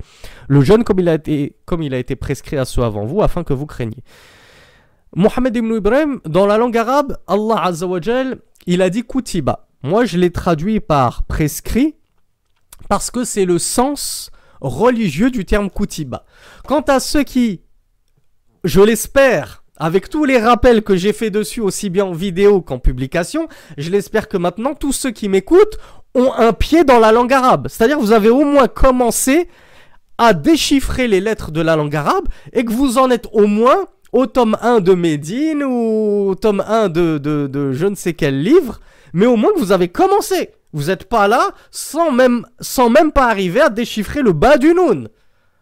le 0.47 0.61
jeûne 0.61 0.85
comme 0.85 0.99
il, 0.99 1.09
a 1.09 1.15
été, 1.15 1.57
comme 1.65 1.83
il 1.83 1.93
a 1.93 1.97
été 1.97 2.15
prescrit 2.15 2.57
à 2.57 2.63
ceux 2.63 2.81
avant 2.81 3.05
vous, 3.05 3.21
afin 3.21 3.43
que 3.43 3.53
vous 3.53 3.65
craigniez. 3.65 4.03
Mohammed 5.13 5.55
ibn 5.57 5.75
Ibrahim, 5.75 6.21
dans 6.25 6.45
la 6.45 6.57
langue 6.57 6.77
arabe, 6.77 7.17
Allah 7.27 7.65
Azzawajal, 7.65 8.37
il 8.65 8.81
a 8.81 8.89
dit 8.89 9.03
kutiba. 9.03 9.67
Moi, 9.83 10.05
je 10.05 10.17
l'ai 10.17 10.31
traduit 10.31 10.79
par 10.79 11.23
prescrit 11.23 11.95
parce 12.87 13.11
que 13.11 13.25
c'est 13.25 13.45
le 13.45 13.59
sens 13.59 14.31
religieux 14.61 15.31
du 15.31 15.45
terme 15.45 15.69
kutiba. 15.69 16.25
Quant 16.67 16.81
à 16.81 16.99
ceux 16.99 17.23
qui, 17.23 17.61
je 18.63 18.81
l'espère, 18.81 19.63
avec 19.77 20.09
tous 20.09 20.25
les 20.25 20.37
rappels 20.37 20.83
que 20.83 20.95
j'ai 20.95 21.13
fait 21.13 21.31
dessus, 21.31 21.59
aussi 21.59 21.89
bien 21.89 22.05
en 22.05 22.13
vidéo 22.13 22.61
qu'en 22.61 22.77
publication, 22.77 23.47
je 23.77 23.89
l'espère 23.89 24.27
que 24.27 24.37
maintenant 24.37 24.75
tous 24.75 24.93
ceux 24.93 25.11
qui 25.11 25.27
m'écoutent 25.27 25.77
ont 26.13 26.31
un 26.33 26.53
pied 26.53 26.83
dans 26.83 26.99
la 26.99 27.11
langue 27.11 27.33
arabe. 27.33 27.67
C'est-à-dire 27.67 27.99
vous 27.99 28.11
avez 28.11 28.29
au 28.29 28.45
moins 28.45 28.67
commencé 28.67 29.49
à 30.17 30.33
déchiffrer 30.33 31.07
les 31.07 31.19
lettres 31.19 31.51
de 31.51 31.61
la 31.61 31.75
langue 31.75 31.95
arabe 31.95 32.27
et 32.53 32.63
que 32.63 32.71
vous 32.71 32.99
en 32.99 33.09
êtes 33.09 33.27
au 33.31 33.47
moins 33.47 33.87
au 34.11 34.27
tome 34.27 34.57
1 34.61 34.81
de 34.81 34.93
Médine 34.93 35.63
ou 35.63 36.29
au 36.29 36.35
tome 36.35 36.63
1 36.67 36.89
de, 36.89 37.17
de, 37.17 37.47
de 37.47 37.71
je 37.71 37.87
ne 37.87 37.95
sais 37.95 38.13
quel 38.13 38.43
livre, 38.43 38.81
mais 39.13 39.25
au 39.25 39.35
moins 39.35 39.51
que 39.53 39.59
vous 39.59 39.71
avez 39.71 39.87
commencé. 39.87 40.51
Vous 40.73 40.85
n'êtes 40.85 41.05
pas 41.05 41.27
là 41.27 41.51
sans 41.69 42.11
même, 42.11 42.45
pas 43.13 43.29
arriver 43.29 43.61
à 43.61 43.69
déchiffrer 43.69 44.21
le 44.21 44.33
bas 44.33 44.57
du 44.57 44.73
noun. 44.73 45.09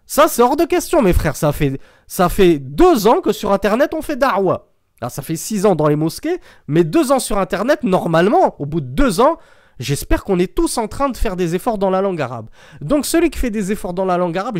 Ça, 0.05 0.27
c'est 0.27 0.41
hors 0.41 0.55
de 0.55 0.65
question, 0.65 1.01
mes 1.01 1.13
frères. 1.13 1.35
Ça 1.35 1.51
fait, 1.51 1.79
ça 2.07 2.29
fait 2.29 2.59
deux 2.59 3.07
ans 3.07 3.21
que 3.21 3.31
sur 3.31 3.51
Internet, 3.51 3.93
on 3.93 4.01
fait 4.01 4.15
darwa. 4.15 4.69
Alors, 5.01 5.11
ça 5.11 5.21
fait 5.21 5.35
six 5.35 5.65
ans 5.65 5.75
dans 5.75 5.87
les 5.87 5.95
mosquées, 5.95 6.39
mais 6.67 6.83
deux 6.83 7.11
ans 7.11 7.19
sur 7.19 7.37
Internet, 7.37 7.83
normalement, 7.83 8.55
au 8.59 8.65
bout 8.65 8.81
de 8.81 8.87
deux 8.87 9.21
ans, 9.21 9.37
j'espère 9.79 10.23
qu'on 10.23 10.39
est 10.39 10.53
tous 10.53 10.77
en 10.77 10.87
train 10.87 11.09
de 11.09 11.15
faire 11.15 11.35
des 11.35 11.55
efforts 11.55 11.77
dans 11.77 11.89
la 11.89 12.01
langue 12.01 12.21
arabe. 12.21 12.49
Donc, 12.81 13.05
celui 13.05 13.29
qui 13.29 13.39
fait 13.39 13.49
des 13.49 13.71
efforts 13.71 13.93
dans 13.93 14.05
la 14.05 14.17
langue 14.17 14.37
arabe, 14.37 14.57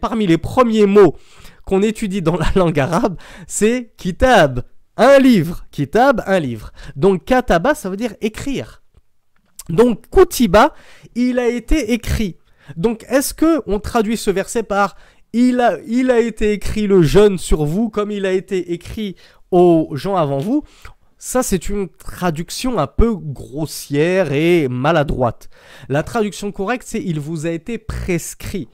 parmi 0.00 0.26
les 0.26 0.38
premiers 0.38 0.86
mots 0.86 1.16
qu'on 1.64 1.82
étudie 1.82 2.22
dans 2.22 2.36
la 2.36 2.50
langue 2.54 2.78
arabe, 2.78 3.16
c'est 3.46 3.92
kitab, 3.96 4.62
un 4.96 5.18
livre. 5.18 5.64
Kitab, 5.70 6.22
un 6.26 6.40
livre. 6.40 6.72
Donc, 6.96 7.24
kataba, 7.24 7.74
ça 7.74 7.88
veut 7.88 7.96
dire 7.96 8.14
écrire. 8.20 8.82
Donc 9.68 10.08
Kutiba, 10.10 10.74
il 11.14 11.38
a 11.38 11.48
été 11.48 11.92
écrit. 11.92 12.36
Donc 12.76 13.04
est-ce 13.08 13.34
que 13.34 13.62
on 13.66 13.78
traduit 13.80 14.16
ce 14.16 14.30
verset 14.30 14.62
par 14.62 14.96
il 15.32 15.60
a, 15.60 15.78
il 15.86 16.10
a 16.10 16.20
été 16.20 16.52
écrit 16.52 16.86
le 16.86 17.02
jeûne 17.02 17.38
sur 17.38 17.64
vous 17.64 17.90
comme 17.90 18.10
il 18.10 18.24
a 18.24 18.32
été 18.32 18.72
écrit 18.72 19.16
aux 19.50 19.90
gens 19.92 20.16
avant 20.16 20.38
vous? 20.38 20.64
Ça, 21.20 21.42
c'est 21.42 21.68
une 21.68 21.88
traduction 21.88 22.78
un 22.78 22.86
peu 22.86 23.16
grossière 23.16 24.32
et 24.32 24.68
maladroite. 24.68 25.50
La 25.88 26.04
traduction 26.04 26.52
correcte, 26.52 26.84
c'est 26.86 27.02
il 27.02 27.18
vous 27.18 27.44
a 27.44 27.50
été 27.50 27.76
prescrit. 27.76 28.68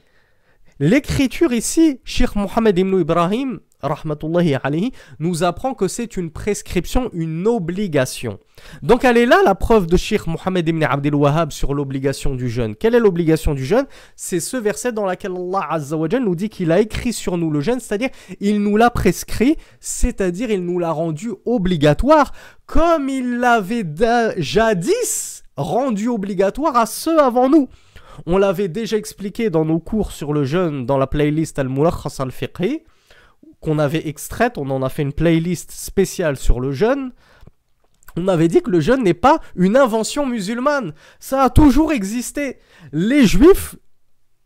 L'écriture 0.79 1.53
ici, 1.53 2.01
Sheikh 2.03 2.35
Mohammed 2.35 2.77
ibn 2.77 2.99
Ibrahim, 2.99 3.61
rahmatullahi 3.87 4.57
alayhi, 4.61 4.91
nous 5.19 5.43
apprend 5.43 5.73
que 5.73 5.87
c'est 5.87 6.17
une 6.17 6.31
prescription, 6.31 7.09
une 7.13 7.47
obligation. 7.47 8.39
Donc 8.81 9.03
elle 9.03 9.17
est 9.17 9.25
là 9.25 9.41
la 9.43 9.55
preuve 9.55 9.87
de 9.87 9.97
Sheikh 9.97 10.27
Mohammed 10.27 10.67
ibn 10.67 10.83
Abdel 10.83 11.15
Wahhab 11.15 11.51
sur 11.51 11.73
l'obligation 11.73 12.35
du 12.35 12.49
jeûne. 12.49 12.75
Quelle 12.75 12.95
est 12.95 12.99
l'obligation 12.99 13.53
du 13.53 13.65
jeûne? 13.65 13.85
C'est 14.15 14.39
ce 14.39 14.57
verset 14.57 14.91
dans 14.91 15.05
lequel 15.05 15.31
Allah 15.31 15.67
Azza 15.69 15.97
wa 15.97 16.07
nous 16.07 16.35
dit 16.35 16.49
qu'il 16.49 16.71
a 16.71 16.79
écrit 16.79 17.13
sur 17.13 17.37
nous 17.37 17.51
le 17.51 17.61
jeûne, 17.61 17.79
c'est-à-dire 17.79 18.09
il 18.39 18.61
nous 18.61 18.77
l'a 18.77 18.89
prescrit, 18.89 19.57
c'est-à-dire 19.79 20.51
il 20.51 20.63
nous 20.63 20.79
l'a 20.79 20.91
rendu 20.91 21.31
obligatoire, 21.45 22.31
comme 22.65 23.09
il 23.09 23.39
l'avait 23.39 23.85
jadis 24.37 25.43
rendu 25.57 26.09
obligatoire 26.09 26.75
à 26.75 26.85
ceux 26.85 27.19
avant 27.19 27.49
nous. 27.49 27.69
On 28.25 28.37
l'avait 28.37 28.67
déjà 28.67 28.97
expliqué 28.97 29.49
dans 29.49 29.65
nos 29.65 29.79
cours 29.79 30.11
sur 30.11 30.33
le 30.33 30.45
jeûne 30.45 30.85
dans 30.85 30.97
la 30.97 31.07
playlist 31.07 31.59
Al-Mulakhas 31.59 32.17
al-Fiqhi 32.19 32.81
qu'on 33.65 33.79
avait 33.79 34.07
extraite, 34.07 34.59
on 34.59 34.69
en 34.69 34.83
a 34.83 34.89
fait 34.89 35.01
une 35.01 35.11
playlist 35.11 35.71
spéciale 35.71 36.37
sur 36.37 36.59
le 36.59 36.71
jeûne. 36.71 37.11
On 38.15 38.27
avait 38.27 38.47
dit 38.47 38.61
que 38.61 38.69
le 38.69 38.79
jeûne 38.79 39.03
n'est 39.03 39.15
pas 39.15 39.39
une 39.55 39.75
invention 39.75 40.27
musulmane. 40.27 40.93
Ça 41.19 41.41
a 41.41 41.49
toujours 41.49 41.91
existé. 41.91 42.59
Les 42.93 43.25
juifs 43.25 43.75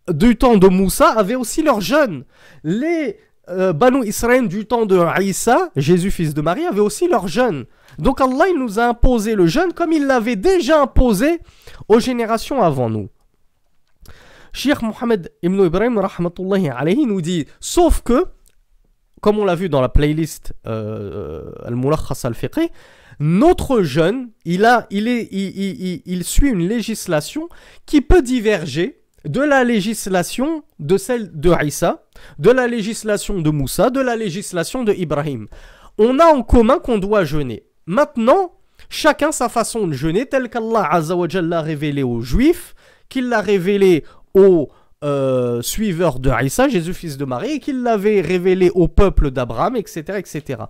du 0.10 0.38
temps 0.38 0.58
de 0.58 0.68
Moussa 0.68 1.10
avaient 1.10 1.36
aussi 1.36 1.62
leur 1.62 1.82
jeûne. 1.82 2.24
Les 2.64 3.18
euh, 3.50 3.74
Banu 3.74 4.08
Israël 4.08 4.48
du 4.48 4.66
temps 4.66 4.86
de 4.86 5.00
Isa, 5.22 5.70
Jésus 5.76 6.12
fils 6.12 6.34
de 6.34 6.42
Marie, 6.42 6.66
avaient 6.66 6.80
aussi 6.80 7.08
leur 7.08 7.28
jeûne. 7.28 7.66
Donc 7.98 8.22
Allah 8.22 8.46
il 8.50 8.58
nous 8.58 8.80
a 8.80 8.86
imposé 8.86 9.36
le 9.36 9.48
jeûne 9.48 9.74
comme 9.74 9.92
il 9.92 10.08
l'avait 10.08 10.38
déjà 10.38 10.82
imposé 10.82 11.40
aux 11.90 12.00
générations 12.00 12.64
avant 12.64 12.90
nous. 12.90 13.10
Cheikh 14.54 14.82
Mohammed 14.82 15.32
ibn 15.44 15.64
Ibrahim 15.64 16.00
alayhi 16.00 17.06
nous 17.06 17.22
dit 17.22 17.46
sauf 17.60 18.02
que 18.02 18.26
comme 19.22 19.40
on 19.40 19.46
l'a 19.46 19.56
vu 19.56 19.70
dans 19.70 19.82
la 19.82 19.90
playlist 19.90 20.54
euh, 20.68 21.52
Al-Mulakhas 21.66 22.22
al-Fiqhi, 22.24 22.70
notre 23.20 23.82
jeune, 23.82 24.30
il, 24.46 26.24
suit 26.24 26.50
une 26.50 26.68
législation 26.68 27.50
qui 27.86 28.02
peut 28.02 28.22
diverger 28.22 29.02
de 29.26 29.42
la 29.42 29.66
législation 29.66 30.64
de 30.80 30.98
celle 30.98 31.38
de 31.38 31.52
Isa, 31.62 32.06
de 32.38 32.50
la 32.50 32.68
législation 32.68 33.42
de 33.42 33.50
Moussa, 33.50 33.90
de 33.90 34.00
la 34.00 34.16
législation 34.16 34.84
de 34.84 34.94
Ibrahim. 34.94 35.48
On 35.98 36.20
a 36.20 36.26
en 36.26 36.44
commun 36.44 36.80
qu'on 36.80 36.98
doit 36.98 37.26
jeûner. 37.26 37.64
Maintenant, 37.86 38.54
chacun 38.88 39.34
sa 39.34 39.50
façon 39.50 39.88
de 39.88 39.94
jeûner, 39.94 40.26
telle 40.26 40.50
qu'Allah 40.50 41.02
l'a 41.42 41.62
révélé 41.62 42.04
aux 42.04 42.22
Juifs, 42.22 42.74
qu'il 43.10 43.28
l'a 43.28 43.42
révélé 43.42 44.06
aux 44.34 44.70
euh, 45.04 45.62
suiveur 45.62 46.20
de 46.20 46.30
Isa, 46.44 46.68
Jésus 46.68 46.94
fils 46.94 47.18
de 47.18 47.26
Marie, 47.26 47.54
et 47.54 47.60
qu'il 47.60 47.84
l'avait 47.84 48.20
révélé 48.20 48.70
au 48.72 48.88
peuple 48.88 49.32
d'Abraham, 49.32 49.76
etc., 49.78 50.18
etc. 50.18 50.64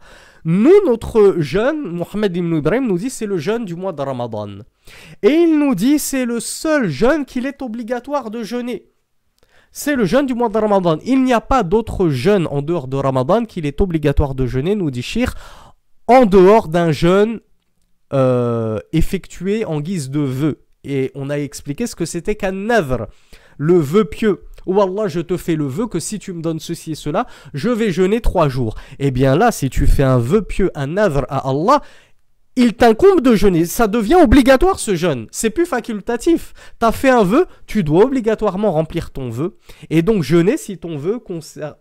Nous, 0.45 0.85
notre 0.85 1.35
jeûne, 1.39 1.81
Mohammed 1.81 2.35
ibn 2.37 2.55
Ibrahim 2.55 2.87
nous 2.87 2.97
dit 2.97 3.09
c'est 3.09 3.25
le 3.25 3.37
jeûne 3.37 3.65
du 3.65 3.75
mois 3.75 3.91
de 3.91 4.01
Ramadan. 4.01 4.59
Et 5.23 5.31
il 5.31 5.57
nous 5.57 5.73
dit 5.73 5.97
c'est 5.97 6.25
le 6.25 6.39
seul 6.39 6.89
jeûne 6.89 7.25
qu'il 7.25 7.45
est 7.45 7.61
obligatoire 7.61 8.29
de 8.29 8.43
jeûner. 8.43 8.85
C'est 9.71 9.95
le 9.95 10.05
jeûne 10.05 10.25
du 10.25 10.33
mois 10.33 10.49
de 10.49 10.57
Ramadan. 10.57 10.97
Il 11.05 11.23
n'y 11.23 11.33
a 11.33 11.41
pas 11.41 11.63
d'autre 11.63 12.09
jeûne 12.09 12.47
en 12.51 12.61
dehors 12.61 12.87
de 12.87 12.97
Ramadan 12.97 13.45
qu'il 13.45 13.65
est 13.65 13.81
obligatoire 13.81 14.35
de 14.35 14.45
jeûner, 14.45 14.75
nous 14.75 14.91
dit 14.91 15.01
Shir, 15.01 15.33
en 16.07 16.25
dehors 16.25 16.67
d'un 16.67 16.91
jeûne 16.91 17.39
euh, 18.13 18.79
effectué 18.93 19.65
en 19.65 19.79
guise 19.79 20.09
de 20.09 20.19
vœu. 20.19 20.65
Et 20.83 21.11
on 21.13 21.29
a 21.29 21.37
expliqué 21.37 21.87
ce 21.87 21.95
que 21.95 22.05
c'était 22.05 22.35
qu'un 22.35 22.51
navr 22.51 23.07
le 23.59 23.77
vœu 23.77 24.05
pieux. 24.05 24.45
Ou 24.65 24.81
Allah, 24.81 25.07
je 25.07 25.19
te 25.19 25.37
fais 25.37 25.55
le 25.55 25.67
vœu 25.67 25.87
que 25.87 25.99
si 25.99 26.17
tu 26.17 26.33
me 26.33 26.41
donnes 26.41 26.59
ceci 26.59 26.93
et 26.93 26.95
cela, 26.95 27.27
je 27.53 27.69
vais 27.69 27.91
jeûner 27.91 28.21
trois 28.21 28.49
jours. 28.49 28.75
Eh 28.97 29.11
bien 29.11 29.35
là, 29.35 29.51
si 29.51 29.69
tu 29.69 29.85
fais 29.85 30.03
un 30.03 30.17
vœu 30.17 30.41
pieux, 30.41 30.71
un 30.75 30.97
œuvre 30.97 31.25
à 31.29 31.49
Allah, 31.49 31.81
il 32.55 32.73
t'incombe 32.73 33.21
de 33.21 33.35
jeûner. 33.35 33.65
Ça 33.65 33.87
devient 33.87 34.17
obligatoire 34.21 34.79
ce 34.79 34.95
jeûne. 34.95 35.27
C'est 35.31 35.49
plus 35.49 35.65
facultatif. 35.65 36.53
Tu 36.79 36.85
as 36.85 36.91
fait 36.91 37.09
un 37.09 37.23
vœu, 37.23 37.45
tu 37.67 37.83
dois 37.83 38.05
obligatoirement 38.05 38.71
remplir 38.71 39.11
ton 39.11 39.29
vœu. 39.29 39.57
Et 39.89 40.01
donc 40.01 40.23
jeûner 40.23 40.57
si 40.57 40.77
ton 40.77 40.97
vœu 40.97 41.19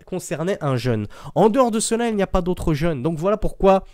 concernait 0.06 0.58
un 0.60 0.76
jeûne. 0.76 1.06
En 1.34 1.48
dehors 1.48 1.70
de 1.70 1.80
cela, 1.80 2.08
il 2.08 2.16
n'y 2.16 2.22
a 2.22 2.28
pas 2.28 2.42
d'autre 2.42 2.74
jeûne. 2.74 3.02
Donc 3.02 3.18
voilà 3.18 3.36
pourquoi, 3.36 3.84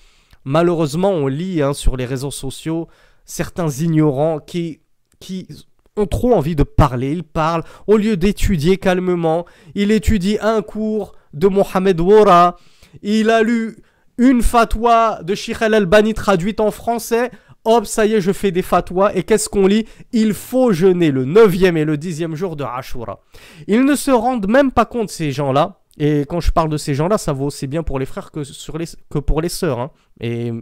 malheureusement, 0.45 1.11
on 1.11 1.27
lit 1.27 1.63
hein, 1.63 1.75
sur 1.75 1.97
les 1.97 2.07
réseaux 2.07 2.31
sociaux 2.31 2.89
certains 3.25 3.69
ignorants 3.69 4.39
qui, 4.39 4.81
qui 5.21 5.49
ont 5.97 6.07
trop 6.07 6.35
envie 6.35 6.57
de 6.57 6.63
parler. 6.63 7.13
Ils 7.13 7.25
parlent 7.25 7.65
au 7.87 7.97
lieu 7.97 8.17
d'étudier 8.17 8.77
calmement. 8.77 9.45
Il 9.75 9.91
étudie 9.91 10.39
un 10.41 10.63
cours 10.63 11.15
de 11.33 11.49
Mohamed 11.49 12.01
Wora. 12.01 12.57
Il 13.03 13.31
a 13.31 13.43
lu 13.43 13.77
une 14.19 14.43
fatwa 14.43 15.21
de 15.23 15.35
Sheikh 15.35 15.63
al-Albani 15.63 16.15
traduite 16.15 16.61
en 16.61 16.71
français. 16.71 17.31
Hop, 17.65 17.87
ça 17.87 18.05
y 18.05 18.15
est, 18.15 18.21
je 18.21 18.33
fais 18.33 18.51
des 18.51 18.63
fatwas. 18.63 19.13
Et 19.15 19.23
qu'est-ce 19.23 19.49
qu'on 19.49 19.67
lit? 19.67 19.87
Il 20.13 20.35
faut 20.35 20.73
jeûner 20.73 21.11
le 21.11 21.25
9e 21.25 21.77
et 21.77 21.85
le 21.85 21.97
10e 21.97 22.35
jour 22.35 22.57
de 22.57 22.65
Ashura. 22.65 23.21
Ils 23.67 23.85
ne 23.85 23.95
se 23.95 24.11
rendent 24.11 24.49
même 24.49 24.71
pas 24.71 24.85
compte, 24.85 25.11
ces 25.11 25.31
gens-là. 25.31 25.81
Et 25.97 26.25
quand 26.29 26.41
je 26.41 26.51
parle 26.51 26.69
de 26.69 26.77
ces 26.77 26.95
gens-là, 26.95 27.19
ça 27.19 27.33
vaut 27.33 27.47
aussi 27.47 27.67
bien 27.67 27.83
pour 27.83 27.99
les 27.99 28.07
frères 28.07 28.33
que, 28.33 28.43
sur 28.43 28.77
les, 28.79 28.87
que 29.11 29.19
pour 29.19 29.41
les 29.41 29.49
sœurs. 29.49 29.79
Hein. 29.79 29.91
Et 30.21 30.53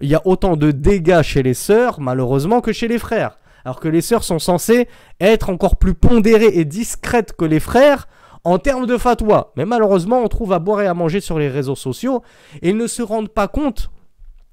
il 0.00 0.08
y 0.08 0.14
a 0.14 0.22
autant 0.26 0.56
de 0.56 0.70
dégâts 0.70 1.22
chez 1.22 1.42
les 1.42 1.54
sœurs, 1.54 2.00
malheureusement, 2.00 2.60
que 2.60 2.72
chez 2.72 2.88
les 2.88 2.98
frères 2.98 3.38
alors 3.64 3.80
que 3.80 3.88
les 3.88 4.00
sœurs 4.00 4.24
sont 4.24 4.38
censées 4.38 4.88
être 5.20 5.50
encore 5.50 5.76
plus 5.76 5.94
pondérées 5.94 6.52
et 6.54 6.64
discrètes 6.64 7.34
que 7.36 7.44
les 7.44 7.60
frères 7.60 8.08
en 8.44 8.58
termes 8.58 8.86
de 8.86 8.96
fatwa. 8.96 9.52
Mais 9.56 9.66
malheureusement, 9.66 10.22
on 10.22 10.28
trouve 10.28 10.52
à 10.52 10.58
boire 10.58 10.80
et 10.80 10.86
à 10.86 10.94
manger 10.94 11.20
sur 11.20 11.38
les 11.38 11.48
réseaux 11.48 11.76
sociaux 11.76 12.22
et 12.62 12.70
ils 12.70 12.76
ne 12.76 12.86
se 12.86 13.02
rendent 13.02 13.32
pas 13.32 13.48
compte 13.48 13.90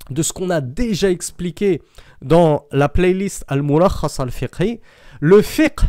de 0.10 0.22
ce 0.22 0.34
qu'on 0.34 0.50
a 0.50 0.62
déjà 0.62 1.10
expliqué 1.10 1.82
dans 2.22 2.66
la 2.72 2.90
playlist 2.90 3.44
Al-Mulakhas 3.48 4.18
al-Fiqhi, 4.20 4.80
le 5.20 5.42
fiqh, 5.42 5.82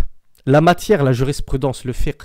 la 0.46 0.60
matière, 0.60 1.04
la 1.04 1.12
jurisprudence, 1.12 1.84
le 1.84 1.92
fiqh, 1.92 2.22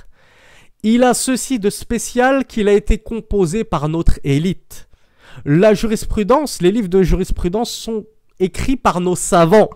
il 0.84 1.04
a 1.04 1.14
ceci 1.14 1.60
de 1.60 1.70
spécial 1.70 2.46
qu'il 2.46 2.68
a 2.68 2.74
été 2.74 2.98
composé 2.98 3.64
par 3.64 3.88
notre 3.90 4.20
élite. 4.24 4.90
La 5.46 5.74
jurisprudence, 5.74 6.62
les 6.62 6.72
livres 6.72 6.90
de 6.90 7.04
jurisprudence 7.04 7.72
sont 7.72 8.06
écrits 8.40 8.76
par 8.76 9.00
nos 9.00 9.16
savants 9.16 9.70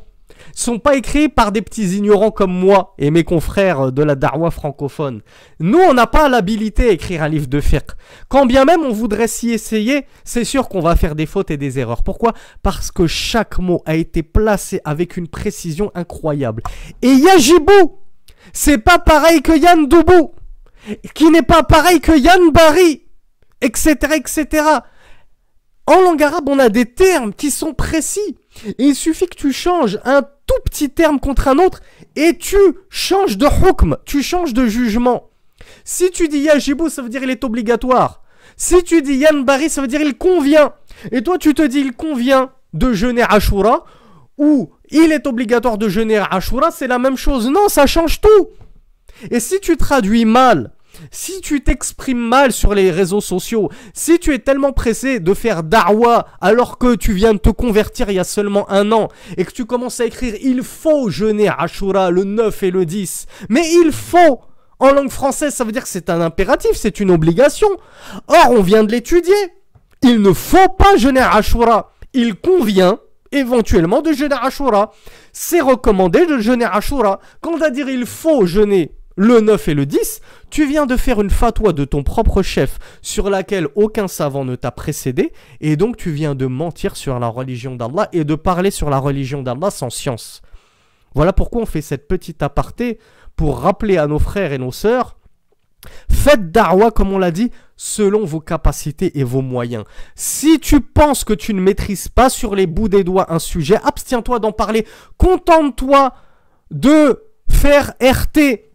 sont 0.53 0.79
pas 0.79 0.96
écrits 0.96 1.29
par 1.29 1.51
des 1.51 1.62
petits 1.62 1.98
ignorants 1.98 2.32
comme 2.32 2.53
moi 2.53 2.94
et 2.98 3.12
mes 3.12 3.24
confrères 3.24 3.91
de 3.91 4.03
la 4.03 4.15
darwa 4.15 4.51
francophone. 4.51 5.22
Nous, 5.60 5.79
on 5.79 5.94
n'a 5.94 6.08
pas 6.08 6.29
l'habilité 6.29 6.89
à 6.89 6.91
écrire 6.91 7.24
un 7.24 7.29
livre 7.29 7.48
de 7.48 7.60
fiqh. 7.60 7.91
Quand 8.29 8.46
bien 8.46 8.65
même 8.65 8.82
on 8.82 8.91
voudrait 8.91 9.27
s'y 9.27 9.51
essayer, 9.51 10.06
c'est 10.24 10.44
sûr 10.44 10.70
qu'on 10.70 10.82
va 10.82 10.96
faire 10.96 11.15
des 11.15 11.25
fautes 11.25 11.51
et 11.51 11.58
des 11.58 11.79
erreurs. 11.79 12.03
Pourquoi? 12.03 12.34
Parce 12.63 12.91
que 12.91 13.08
chaque 13.08 13.60
mot 13.60 13.82
a 13.86 13.96
été 13.96 14.24
placé 14.24 14.82
avec 14.86 15.17
une 15.17 15.27
précision 15.27 15.91
incroyable. 15.96 16.63
Et 17.01 17.13
Yajibou, 17.13 18.00
c'est 18.53 18.77
pas 18.77 19.00
pareil 19.00 19.41
que 19.41 19.58
Yann 19.58 19.88
Doubou, 19.88 20.34
qui 21.13 21.29
n'est 21.29 21.41
pas 21.41 21.63
pareil 21.63 22.00
que 22.00 22.17
Yann 22.17 22.51
Barry, 22.51 23.03
etc., 23.62 23.96
etc. 24.15 24.63
En 25.86 26.01
langue 26.01 26.22
arabe, 26.22 26.50
on 26.50 26.60
a 26.60 26.70
des 26.70 26.86
termes 26.86 27.34
qui 27.34 27.50
sont 27.50 27.74
précis. 27.74 28.38
Il 28.78 28.96
suffit 28.96 29.28
que 29.28 29.36
tu 29.36 29.52
changes 29.52 30.00
un 30.04 30.22
tout 30.22 30.62
petit 30.66 30.90
terme 30.90 31.20
contre 31.20 31.48
un 31.48 31.58
autre 31.58 31.82
et 32.16 32.38
tu 32.38 32.58
changes 32.90 33.38
de 33.38 33.46
hukm, 33.46 33.98
tu 34.06 34.24
changes 34.24 34.54
de 34.54 34.68
jugement. 34.68 35.30
Si 35.84 36.12
tu 36.12 36.28
dis 36.28 36.40
yajibou, 36.40 36.90
ça 36.90 37.02
veut 37.02 37.10
dire 37.10 37.24
il 37.24 37.30
est 37.30 37.44
obligatoire. 37.44 38.22
Si 38.56 38.84
tu 38.84 39.02
dis 39.02 39.16
yanbari, 39.16 39.70
ça 39.70 39.82
veut 39.82 39.88
dire 39.88 40.02
il 40.02 40.18
convient. 40.18 40.74
Et 41.12 41.22
toi, 41.22 41.38
tu 41.38 41.54
te 41.54 41.62
dis 41.62 41.80
il 41.80 41.94
convient 41.94 42.52
de 42.74 42.94
jeûner 42.94 43.24
Ashura 43.28 43.86
ou 44.38 44.72
il 44.90 45.12
est 45.12 45.28
obligatoire 45.28 45.78
de 45.78 45.90
jeûner 45.90 46.22
Ashura, 46.32 46.72
c'est 46.72 46.88
la 46.88 47.00
même 47.00 47.18
chose. 47.18 47.50
Non, 47.50 47.70
ça 47.70 47.86
change 47.86 48.22
tout. 48.22 48.48
Et 49.32 49.40
si 49.40 49.60
tu 49.60 49.78
traduis 49.78 50.26
mal 50.26 50.72
si 51.12 51.42
tu 51.42 51.62
t'exprimes 51.62 52.20
mal 52.20 52.51
sur 52.51 52.74
les 52.74 52.92
réseaux 52.92 53.22
sociaux, 53.22 53.70
si 53.94 54.20
tu 54.20 54.34
es 54.34 54.39
tellement 54.39 54.72
pressé 54.72 55.20
de 55.20 55.34
faire 55.34 55.63
darwa 55.63 56.27
alors 56.42 56.77
que 56.77 56.96
tu 56.96 57.13
viens 57.13 57.34
de 57.34 57.39
te 57.39 57.50
convertir 57.50 58.10
il 58.10 58.16
y 58.16 58.20
a 58.20 58.24
seulement 58.24 58.70
un 58.70 58.92
an 58.92 59.10
et 59.38 59.46
que 59.46 59.51
tu 59.51 59.66
commences 59.66 60.00
à 60.00 60.06
écrire 60.06 60.36
il 60.42 60.63
faut 60.63 61.10
jeûner 61.10 61.50
Ashura 61.50 62.12
le 62.12 62.24
9 62.24 62.63
et 62.63 62.72
le 62.72 62.86
10, 62.86 63.25
mais 63.50 63.63
il 63.84 63.92
faut 63.92 64.42
en 64.80 64.92
langue 64.92 65.10
française, 65.10 65.54
ça 65.54 65.63
veut 65.63 65.72
dire 65.72 65.84
que 65.84 65.89
c'est 65.89 66.10
un 66.10 66.22
impératif, 66.22 66.72
c'est 66.75 67.00
une 67.00 67.10
obligation. 67.10 67.68
Or, 68.27 68.51
on 68.51 68.62
vient 68.62 68.84
de 68.84 68.92
l'étudier. 68.92 69.34
Il 70.04 70.22
ne 70.22 70.34
faut 70.34 70.70
pas 70.77 70.98
jeûner 70.98 71.22
Ashura. 71.22 71.92
Il 72.13 72.36
convient 72.36 73.00
éventuellement 73.32 74.01
de 74.01 74.13
jeûner 74.13 74.36
Ashura. 74.39 74.92
C'est 75.34 75.62
recommandé 75.62 76.25
de 76.27 76.38
jeûner 76.38 76.66
Ashura. 76.66 77.20
Quand 77.42 77.60
à 77.62 77.72
dire 77.72 77.89
il 77.89 78.06
faut 78.06 78.46
jeûner 78.46 78.92
le 79.18 79.42
9 79.42 79.68
et 79.68 79.74
le 79.74 79.86
10, 79.86 80.22
tu 80.52 80.66
viens 80.68 80.86
de 80.86 80.96
faire 80.96 81.20
une 81.20 81.32
fatwa 81.32 81.74
de 81.74 81.84
ton 81.84 82.04
propre 82.04 82.44
chef 82.44 82.78
sur 83.02 83.30
laquelle 83.30 83.68
aucun 83.76 84.08
savant 84.08 84.46
ne 84.46 84.56
t'a 84.56 84.72
précédé, 84.72 85.34
et 85.60 85.76
donc 85.76 85.98
tu 85.98 86.12
viens 86.12 86.36
de 86.36 86.46
mentir 86.46 86.96
sur 86.96 87.20
la 87.20 87.28
religion 87.28 87.76
d'Allah 87.76 88.08
et 88.14 88.24
de 88.24 88.36
parler 88.36 88.72
sur 88.72 88.92
la 88.92 89.00
religion 89.00 89.42
d'Allah 89.42 89.72
sans 89.72 89.90
science. 89.90 90.44
Voilà 91.16 91.34
pourquoi 91.34 91.64
on 91.64 91.66
fait 91.66 91.82
cette 91.82 92.08
petite 92.08 92.44
aparté 92.44 93.00
pour 93.36 93.60
rappeler 93.60 93.98
à 93.98 94.06
nos 94.06 94.20
frères 94.20 94.54
et 94.54 94.60
nos 94.60 94.72
sœurs 94.72 95.18
Faites 96.12 96.52
darwa, 96.52 96.92
comme 96.92 97.14
on 97.14 97.18
l'a 97.18 97.32
dit, 97.32 97.52
selon 97.76 98.26
vos 98.26 98.40
capacités 98.40 99.20
et 99.20 99.24
vos 99.24 99.42
moyens. 99.42 99.84
Si 100.16 100.60
tu 100.60 100.82
penses 100.82 101.24
que 101.24 101.34
tu 101.34 101.54
ne 101.54 101.62
maîtrises 101.62 102.08
pas 102.08 102.30
sur 102.30 102.56
les 102.56 102.68
bouts 102.68 102.90
des 102.90 103.04
doigts 103.04 103.32
un 103.32 103.40
sujet, 103.40 103.78
abstiens-toi 103.84 104.40
d'en 104.40 104.52
parler. 104.52 104.86
Contente-toi 105.18 106.14
de 106.72 107.24
faire 107.50 107.94
RT 108.02 108.67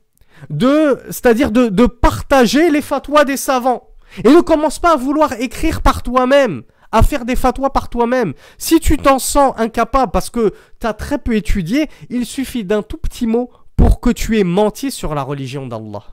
de, 0.51 0.99
c'est-à-dire 1.07 1.51
de, 1.51 1.87
partager 1.87 2.71
les 2.71 2.83
fatwas 2.83 3.25
des 3.25 3.37
savants. 3.37 3.89
Et 4.25 4.29
ne 4.29 4.41
commence 4.41 4.79
pas 4.79 4.93
à 4.93 4.97
vouloir 4.97 5.33
écrire 5.35 5.81
par 5.81 6.03
toi-même, 6.03 6.63
à 6.91 7.03
faire 7.03 7.25
des 7.25 7.37
fatwas 7.37 7.71
par 7.71 7.89
toi-même. 7.89 8.35
Si 8.59 8.81
tu 8.81 8.99
t'en 8.99 9.19
sens 9.19 9.55
incapable 9.57 10.13
parce 10.13 10.31
que 10.31 10.53
tu 10.81 10.87
as 10.87 10.93
très 10.93 11.19
peu 11.19 11.35
étudié, 11.35 11.89
il 12.11 12.27
suffit 12.27 12.65
d'un 12.65 12.83
tout 12.83 12.99
petit 12.99 13.27
mot 13.27 13.51
pour 13.77 14.01
que 14.01 14.11
tu 14.11 14.39
aies 14.39 14.45
menti 14.45 14.91
sur 14.91 15.15
la 15.15 15.23
religion 15.23 15.67
d'Allah. 15.67 16.05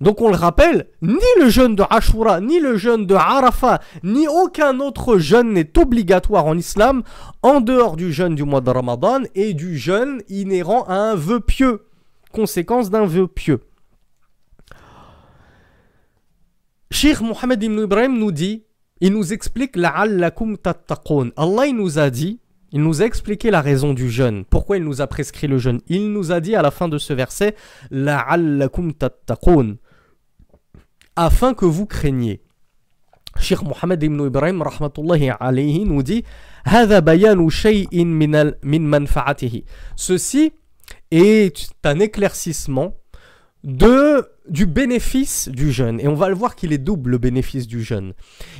Donc 0.00 0.20
on 0.20 0.28
le 0.28 0.36
rappelle, 0.36 0.88
ni 1.00 1.24
le 1.40 1.48
jeûne 1.48 1.74
de 1.74 1.82
Ashura, 1.88 2.40
ni 2.40 2.60
le 2.60 2.76
jeûne 2.76 3.06
de 3.06 3.14
Arafat, 3.14 3.80
ni 4.02 4.28
aucun 4.28 4.78
autre 4.80 5.16
jeûne 5.16 5.54
n'est 5.54 5.78
obligatoire 5.78 6.44
en 6.44 6.56
islam 6.56 7.02
en 7.42 7.60
dehors 7.60 7.96
du 7.96 8.12
jeûne 8.12 8.34
du 8.34 8.44
mois 8.44 8.60
de 8.60 8.70
Ramadan 8.70 9.20
et 9.34 9.54
du 9.54 9.78
jeûne 9.78 10.20
inhérent 10.28 10.84
à 10.84 10.94
un 10.94 11.14
vœu 11.14 11.40
pieux 11.40 11.86
conséquence 12.31 12.89
d'un 12.89 13.05
vœu 13.05 13.27
pieux. 13.27 13.61
Cheikh 16.91 17.21
Mohammed 17.21 17.63
ibn 17.63 17.79
Ibrahim 17.79 18.17
nous 18.17 18.31
dit, 18.31 18.63
il 18.99 19.13
nous 19.13 19.33
explique 19.33 19.75
la'allakum 19.75 20.57
tattaqun. 20.57 21.31
Allah 21.35 21.67
il 21.67 21.75
nous 21.75 21.99
a 21.99 22.09
dit, 22.09 22.39
il 22.71 22.81
nous 22.81 23.01
a 23.01 23.05
expliqué 23.05 23.49
la 23.51 23.61
raison 23.61 23.93
du 23.93 24.09
jeûne. 24.09 24.45
Pourquoi 24.45 24.77
il 24.77 24.83
nous 24.83 25.01
a 25.01 25.07
prescrit 25.07 25.47
le 25.47 25.57
jeûne 25.57 25.81
Il 25.87 26.11
nous 26.11 26.31
a 26.31 26.39
dit 26.39 26.55
à 26.55 26.61
la 26.61 26.71
fin 26.71 26.87
de 26.87 26.97
ce 26.97 27.13
verset 27.13 27.55
la'allakum 27.89 28.93
tattaqun 28.93 29.77
afin 31.15 31.53
que 31.53 31.65
vous 31.65 31.85
craigniez. 31.85 32.41
Cheikh 33.39 33.61
Mohammed 33.63 34.03
ibn 34.03 34.25
Ibrahim 34.25 34.61
rahmatullahi 34.61 35.31
alayhi 35.39 35.85
nous 35.85 36.03
dit 36.03 36.23
هذا 36.65 36.99
بيان 36.99 37.49
شيء 37.49 38.05
من 38.05 38.53
من 38.63 38.89
منفعته. 38.89 39.63
Ceci 39.95 40.53
est 41.10 41.70
un 41.84 41.98
éclaircissement 41.98 42.94
de, 43.64 44.28
du 44.48 44.66
bénéfice 44.66 45.48
du 45.48 45.72
jeûne. 45.72 46.00
Et 46.00 46.08
on 46.08 46.14
va 46.14 46.28
le 46.28 46.34
voir 46.34 46.54
qu'il 46.54 46.72
est 46.72 46.78
double 46.78 47.12
le 47.12 47.18
bénéfice 47.18 47.66
du 47.66 47.82
jeûne. 47.82 48.12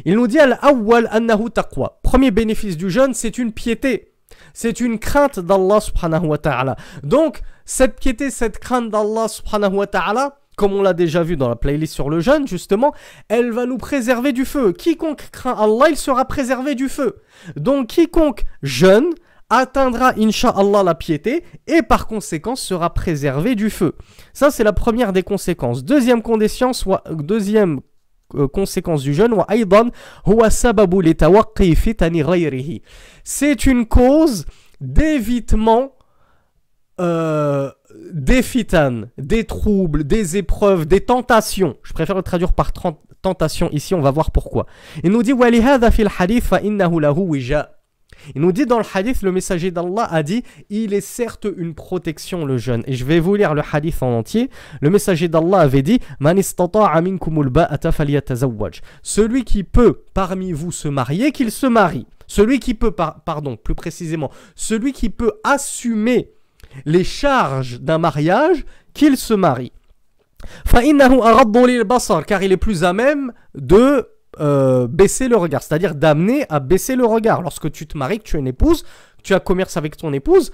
Il 0.04 0.16
nous 0.16 0.26
dit 0.26 0.38
al-awwal 0.38 1.08
annahu 1.10 1.50
taqwa. 1.50 2.00
Premier 2.02 2.30
bénéfice 2.30 2.76
du 2.76 2.90
jeûne, 2.90 3.14
c'est 3.14 3.38
une 3.38 3.52
piété. 3.52 4.12
C'est 4.52 4.80
une 4.80 4.98
crainte 4.98 5.38
d'Allah 5.38 5.80
subhanahu 5.80 6.26
wa 6.26 6.38
ta'ala. 6.38 6.76
Donc, 7.02 7.40
cette 7.64 8.00
piété, 8.00 8.30
cette 8.30 8.58
crainte 8.58 8.90
d'Allah 8.90 9.28
subhanahu 9.28 9.76
wa 9.76 9.86
ta'ala, 9.86 10.38
comme 10.56 10.72
on 10.72 10.82
l'a 10.82 10.94
déjà 10.94 11.22
vu 11.22 11.36
dans 11.36 11.48
la 11.48 11.56
playlist 11.56 11.94
sur 11.94 12.10
le 12.10 12.20
jeûne, 12.20 12.48
justement, 12.48 12.94
elle 13.28 13.52
va 13.52 13.66
nous 13.66 13.78
préserver 13.78 14.32
du 14.32 14.44
feu. 14.44 14.72
Quiconque 14.72 15.28
craint 15.30 15.54
Allah, 15.56 15.90
il 15.90 15.96
sera 15.96 16.24
préservé 16.24 16.74
du 16.74 16.88
feu. 16.88 17.16
Donc, 17.56 17.88
quiconque 17.88 18.44
jeûne, 18.62 19.10
atteindra 19.50 20.12
Inch'Allah 20.18 20.82
la 20.82 20.94
piété 20.94 21.44
et 21.66 21.82
par 21.82 22.06
conséquent 22.06 22.56
sera 22.56 22.92
préservé 22.92 23.54
du 23.54 23.70
feu. 23.70 23.94
Ça 24.32 24.50
c'est 24.50 24.64
la 24.64 24.72
première 24.72 25.12
des 25.12 25.22
conséquences. 25.22 25.84
Deuxième 25.84 26.22
conséquence, 26.22 26.86
deuxième 27.10 27.80
euh, 28.34 28.48
conséquence 28.48 29.02
du 29.02 29.14
jeûne, 29.14 29.34
c'est 33.24 33.66
une 33.66 33.86
cause 33.86 34.46
d'évitement 34.80 35.92
euh, 36.98 37.70
des 38.12 38.42
fitanes, 38.42 39.10
des 39.18 39.44
troubles, 39.44 40.04
des 40.04 40.36
épreuves, 40.36 40.86
des 40.86 41.02
tentations. 41.02 41.76
Je 41.82 41.92
préfère 41.92 42.16
le 42.16 42.22
traduire 42.22 42.52
par 42.52 42.72
tentation 43.22 43.70
ici, 43.70 43.94
on 43.94 44.00
va 44.00 44.10
voir 44.10 44.30
pourquoi. 44.30 44.66
Il 45.04 45.10
nous 45.10 45.22
dit 45.22 45.32
il 48.34 48.42
nous 48.42 48.52
dit 48.52 48.66
dans 48.66 48.78
le 48.78 48.84
hadith, 48.92 49.22
le 49.22 49.32
messager 49.32 49.70
d'Allah 49.70 50.08
a 50.10 50.22
dit 50.22 50.42
Il 50.70 50.94
est 50.94 51.00
certes 51.00 51.46
une 51.56 51.74
protection 51.74 52.44
le 52.44 52.58
jeûne. 52.58 52.82
Et 52.86 52.94
je 52.94 53.04
vais 53.04 53.20
vous 53.20 53.34
lire 53.34 53.54
le 53.54 53.62
hadith 53.70 54.02
en 54.02 54.18
entier. 54.18 54.50
Le 54.80 54.90
messager 54.90 55.28
d'Allah 55.28 55.60
avait 55.60 55.82
dit 55.82 56.00
Celui 59.02 59.44
qui 59.44 59.64
peut 59.64 60.02
parmi 60.14 60.52
vous 60.52 60.72
se 60.72 60.88
marier, 60.88 61.32
qu'il 61.32 61.50
se 61.50 61.66
marie. 61.66 62.06
Celui 62.26 62.58
qui 62.58 62.74
peut, 62.74 62.90
pardon, 62.90 63.56
plus 63.56 63.76
précisément, 63.76 64.30
celui 64.56 64.92
qui 64.92 65.10
peut 65.10 65.32
assumer 65.44 66.32
les 66.84 67.04
charges 67.04 67.80
d'un 67.80 67.98
mariage, 67.98 68.64
qu'il 68.94 69.16
se 69.16 69.34
marie. 69.34 69.72
car 72.26 72.42
il 72.42 72.52
est 72.52 72.56
plus 72.56 72.84
à 72.84 72.92
même 72.92 73.32
de 73.54 74.08
euh, 74.40 74.86
baisser 74.86 75.28
le 75.28 75.36
regard, 75.36 75.62
c'est-à-dire 75.62 75.94
d'amener 75.94 76.46
à 76.48 76.60
baisser 76.60 76.96
le 76.96 77.04
regard. 77.04 77.42
Lorsque 77.42 77.70
tu 77.70 77.86
te 77.86 77.96
maries, 77.96 78.18
que 78.18 78.24
tu 78.24 78.36
es 78.36 78.40
une 78.40 78.46
épouse, 78.46 78.82
que 78.82 79.22
tu 79.22 79.34
as 79.34 79.40
commerce 79.40 79.76
avec 79.76 79.96
ton 79.96 80.12
épouse, 80.12 80.52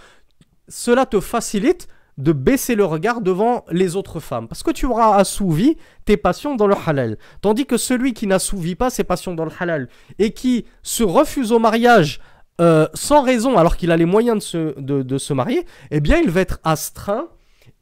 cela 0.69 1.07
te 1.07 1.21
facilite 1.21 1.89
de 2.19 2.33
baisser 2.33 2.75
le 2.75 2.85
regard 2.85 3.21
devant 3.21 3.65
les 3.71 3.97
autres 3.97 4.21
femmes. 4.21 4.49
Parce 4.49 4.63
que 4.63 4.71
tu 4.71 4.87
auras 4.87 5.17
assouvi 5.17 5.77
tes 6.05 6.17
passions 6.17 6.57
dans 6.57 6.67
le 6.67 6.75
halal. 6.87 7.17
Tandis 7.41 7.67
que 7.67 7.77
celui 7.77 8.13
qui 8.13 8.27
n'assouvit 8.27 8.75
pas 8.75 8.91
ses 8.91 9.05
passions 9.05 9.35
dans 9.35 9.45
le 9.45 9.53
halal 9.59 9.89
et 10.19 10.33
qui 10.33 10.67
se 10.83 11.03
refuse 11.03 11.53
au 11.53 11.59
mariage 11.59 12.21
euh, 12.61 12.87
sans 12.93 13.23
raison 13.23 13.57
alors 13.57 13.77
qu'il 13.77 13.91
a 13.91 13.97
les 13.97 14.05
moyens 14.05 14.37
de 14.37 14.43
se, 14.43 14.81
de 14.81 15.19
se 15.19 15.33
marier, 15.33 15.65
eh 15.91 16.01
bien 16.01 16.19
il 16.19 16.31
va 16.31 16.43
être 16.43 16.61
astreint 16.65 17.29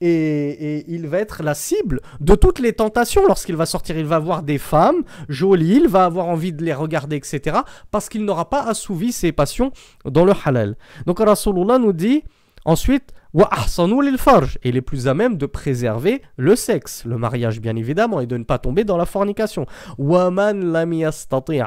et, 0.00 0.84
il 0.88 1.06
va 1.06 1.18
être 1.18 1.42
la 1.42 1.54
cible 1.54 2.00
de 2.20 2.34
toutes 2.34 2.58
les 2.58 2.72
tentations 2.72 3.26
lorsqu'il 3.26 3.56
va 3.56 3.66
sortir. 3.66 3.98
Il 3.98 4.06
va 4.06 4.18
voir 4.18 4.42
des 4.42 4.58
femmes 4.58 5.02
jolies, 5.28 5.80
il 5.82 5.88
va 5.88 6.04
avoir 6.04 6.26
envie 6.26 6.52
de 6.52 6.64
les 6.64 6.74
regarder, 6.74 7.16
etc. 7.16 7.58
Parce 7.90 8.08
qu'il 8.08 8.24
n'aura 8.24 8.48
pas 8.48 8.62
assouvi 8.62 9.12
ses 9.12 9.32
passions 9.32 9.72
dans 10.04 10.24
le 10.24 10.32
halal. 10.44 10.76
Donc 11.06 11.20
Rasulullah 11.20 11.78
nous 11.78 11.92
dit 11.92 12.22
ensuite 12.64 13.12
et 13.32 14.68
il 14.68 14.76
est 14.76 14.80
plus 14.80 15.06
à 15.06 15.14
même 15.14 15.36
de 15.36 15.46
préserver 15.46 16.22
le 16.36 16.56
sexe, 16.56 17.04
le 17.04 17.16
mariage 17.16 17.60
bien 17.60 17.76
évidemment, 17.76 18.20
et 18.20 18.26
de 18.26 18.36
ne 18.36 18.44
pas 18.44 18.58
tomber 18.58 18.84
dans 18.84 18.96
la 18.96 19.06
fornication. 19.06 19.66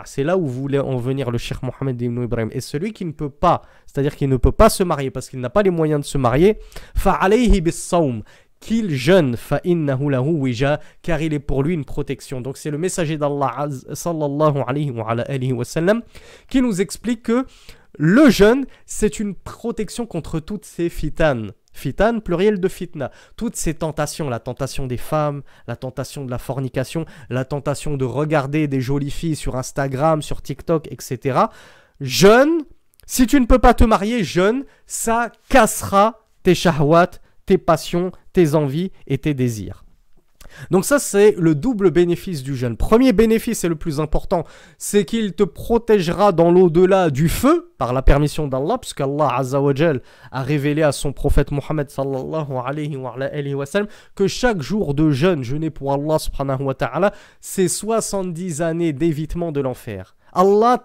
C'est 0.06 0.24
là 0.24 0.38
où 0.38 0.46
voulait 0.48 0.80
en 0.80 0.98
venir 0.98 1.32
le 1.32 1.38
Cheikh 1.38 1.64
Mohammed 1.64 2.02
ibn 2.02 2.24
Ibrahim. 2.24 2.50
Et 2.52 2.62
celui 2.62 2.92
qui 2.92 3.06
ne 3.06 3.12
peut 3.12 3.30
pas, 3.30 3.62
c'est-à-dire 3.86 4.16
qui 4.16 4.28
ne 4.28 4.38
peut 4.38 4.52
pas 4.52 4.70
se 4.70 4.84
marier 4.84 5.10
parce 5.10 5.30
qu'il 5.30 5.40
n'a 5.40 5.50
pas 5.50 5.64
les 5.64 5.70
moyens 5.70 6.02
de 6.02 6.06
se 6.06 6.18
marier, 6.18 6.58
qu'il 8.60 8.96
jeûne 8.96 9.36
car 11.02 11.22
il 11.22 11.34
est 11.34 11.40
pour 11.40 11.64
lui 11.64 11.74
une 11.74 11.86
protection. 11.86 12.42
Donc 12.42 12.58
c'est 12.58 12.72
le 12.72 12.78
messager 12.78 13.18
d'Allah 13.18 13.68
sallallahu 13.94 14.64
alayhi 14.68 15.52
wa 15.52 15.66
sallam 15.66 16.02
qui 16.50 16.62
nous 16.62 16.82
explique 16.82 17.24
que 17.24 17.46
le 17.98 18.30
jeûne, 18.30 18.66
c'est 18.86 19.20
une 19.20 19.36
protection 19.36 20.06
contre 20.06 20.40
toutes 20.40 20.66
ces 20.66 20.90
fitanes. 20.90 21.52
Fitan, 21.74 22.20
pluriel 22.20 22.60
de 22.60 22.68
fitna. 22.68 23.12
Toutes 23.36 23.56
ces 23.56 23.74
tentations, 23.74 24.30
la 24.30 24.40
tentation 24.40 24.86
des 24.86 24.98
femmes, 24.98 25.42
la 25.68 25.76
tentation 25.76 26.24
de 26.24 26.32
la 26.32 26.38
fornication, 26.38 27.06
la 27.30 27.46
tentation 27.46 27.98
de 27.98 28.06
regarder 28.06 28.68
des 28.68 28.80
jolies 28.80 29.12
filles 29.12 29.36
sur 29.36 29.56
Instagram, 29.56 30.22
sur 30.22 30.42
TikTok, 30.42 30.88
etc. 30.92 31.40
Jeûne, 32.00 32.64
si 33.06 33.26
tu 33.26 33.40
ne 33.40 33.46
peux 33.46 33.60
pas 33.60 33.74
te 33.74 33.84
marier, 33.84 34.24
jeûne, 34.24 34.66
ça 34.86 35.32
cassera 35.50 36.28
tes 36.44 36.56
shahwat, 36.56 37.12
tes 37.46 37.58
passions, 37.58 38.12
tes 38.34 38.54
envies 38.54 38.92
et 39.08 39.18
tes 39.18 39.34
désirs. 39.34 39.83
Donc 40.72 40.86
ça, 40.86 41.00
c'est 41.00 41.36
le 41.38 41.56
double 41.56 41.92
bénéfice 41.92 42.44
du 42.44 42.56
jeûne. 42.56 42.78
Premier 42.78 43.14
bénéfice 43.14 43.64
et 43.64 43.70
le 43.70 43.76
plus 43.76 44.00
important, 44.00 44.44
c'est 44.78 45.06
qu'il 45.06 45.34
te 45.34 45.44
protégera 45.44 46.32
dans 46.32 46.52
l'au-delà 46.52 47.10
du 47.10 47.30
feu 47.30 47.74
par 47.78 47.94
la 47.94 48.02
permission 48.02 48.48
d'Allah, 48.48 48.78
puisque 48.78 49.02
Allah 49.02 49.42
a 50.32 50.42
révélé 50.42 50.84
à 50.84 50.92
son 50.92 51.12
prophète 51.12 51.52
Mohammed 51.52 51.90
sallallahu 51.90 52.46
que 54.16 54.28
chaque 54.28 54.62
jour 54.62 54.94
de 54.94 55.12
jeûne 55.12 55.44
jeûné 55.44 55.70
pour 55.70 55.94
Allah 55.94 56.20
subhanahu 56.20 56.64
wa 56.64 56.74
ta'ala, 56.74 57.14
c'est 57.42 57.68
70 57.68 58.62
années 58.62 58.94
d'évitement 58.94 59.52
de 59.52 59.62
l'enfer. 59.62 60.16
Allah 60.34 60.84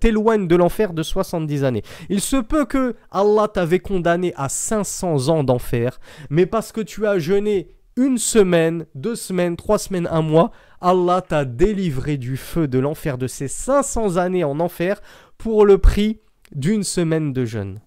t'éloigne 0.00 0.46
de 0.46 0.56
l'enfer 0.56 0.92
de 0.92 1.02
70 1.02 1.64
années. 1.64 1.82
Il 2.08 2.20
se 2.20 2.36
peut 2.36 2.64
que 2.64 2.94
Allah 3.10 3.48
t'avait 3.48 3.80
condamné 3.80 4.32
à 4.36 4.48
500 4.48 5.28
ans 5.28 5.44
d'enfer, 5.44 5.98
mais 6.30 6.46
parce 6.46 6.72
que 6.72 6.80
tu 6.80 7.06
as 7.06 7.18
jeûné 7.18 7.75
une 7.96 8.18
semaine, 8.18 8.86
deux 8.94 9.16
semaines, 9.16 9.56
trois 9.56 9.78
semaines, 9.78 10.08
un 10.10 10.22
mois, 10.22 10.50
Allah 10.80 11.22
t'a 11.22 11.44
délivré 11.44 12.18
du 12.18 12.36
feu 12.36 12.68
de 12.68 12.78
l'enfer 12.78 13.16
de 13.16 13.26
ces 13.26 13.48
500 13.48 14.16
années 14.18 14.44
en 14.44 14.60
enfer 14.60 15.00
pour 15.38 15.64
le 15.64 15.78
prix 15.78 16.20
d'une 16.54 16.82
semaine 16.82 17.32
de 17.32 17.44
jeûne. 17.44 17.80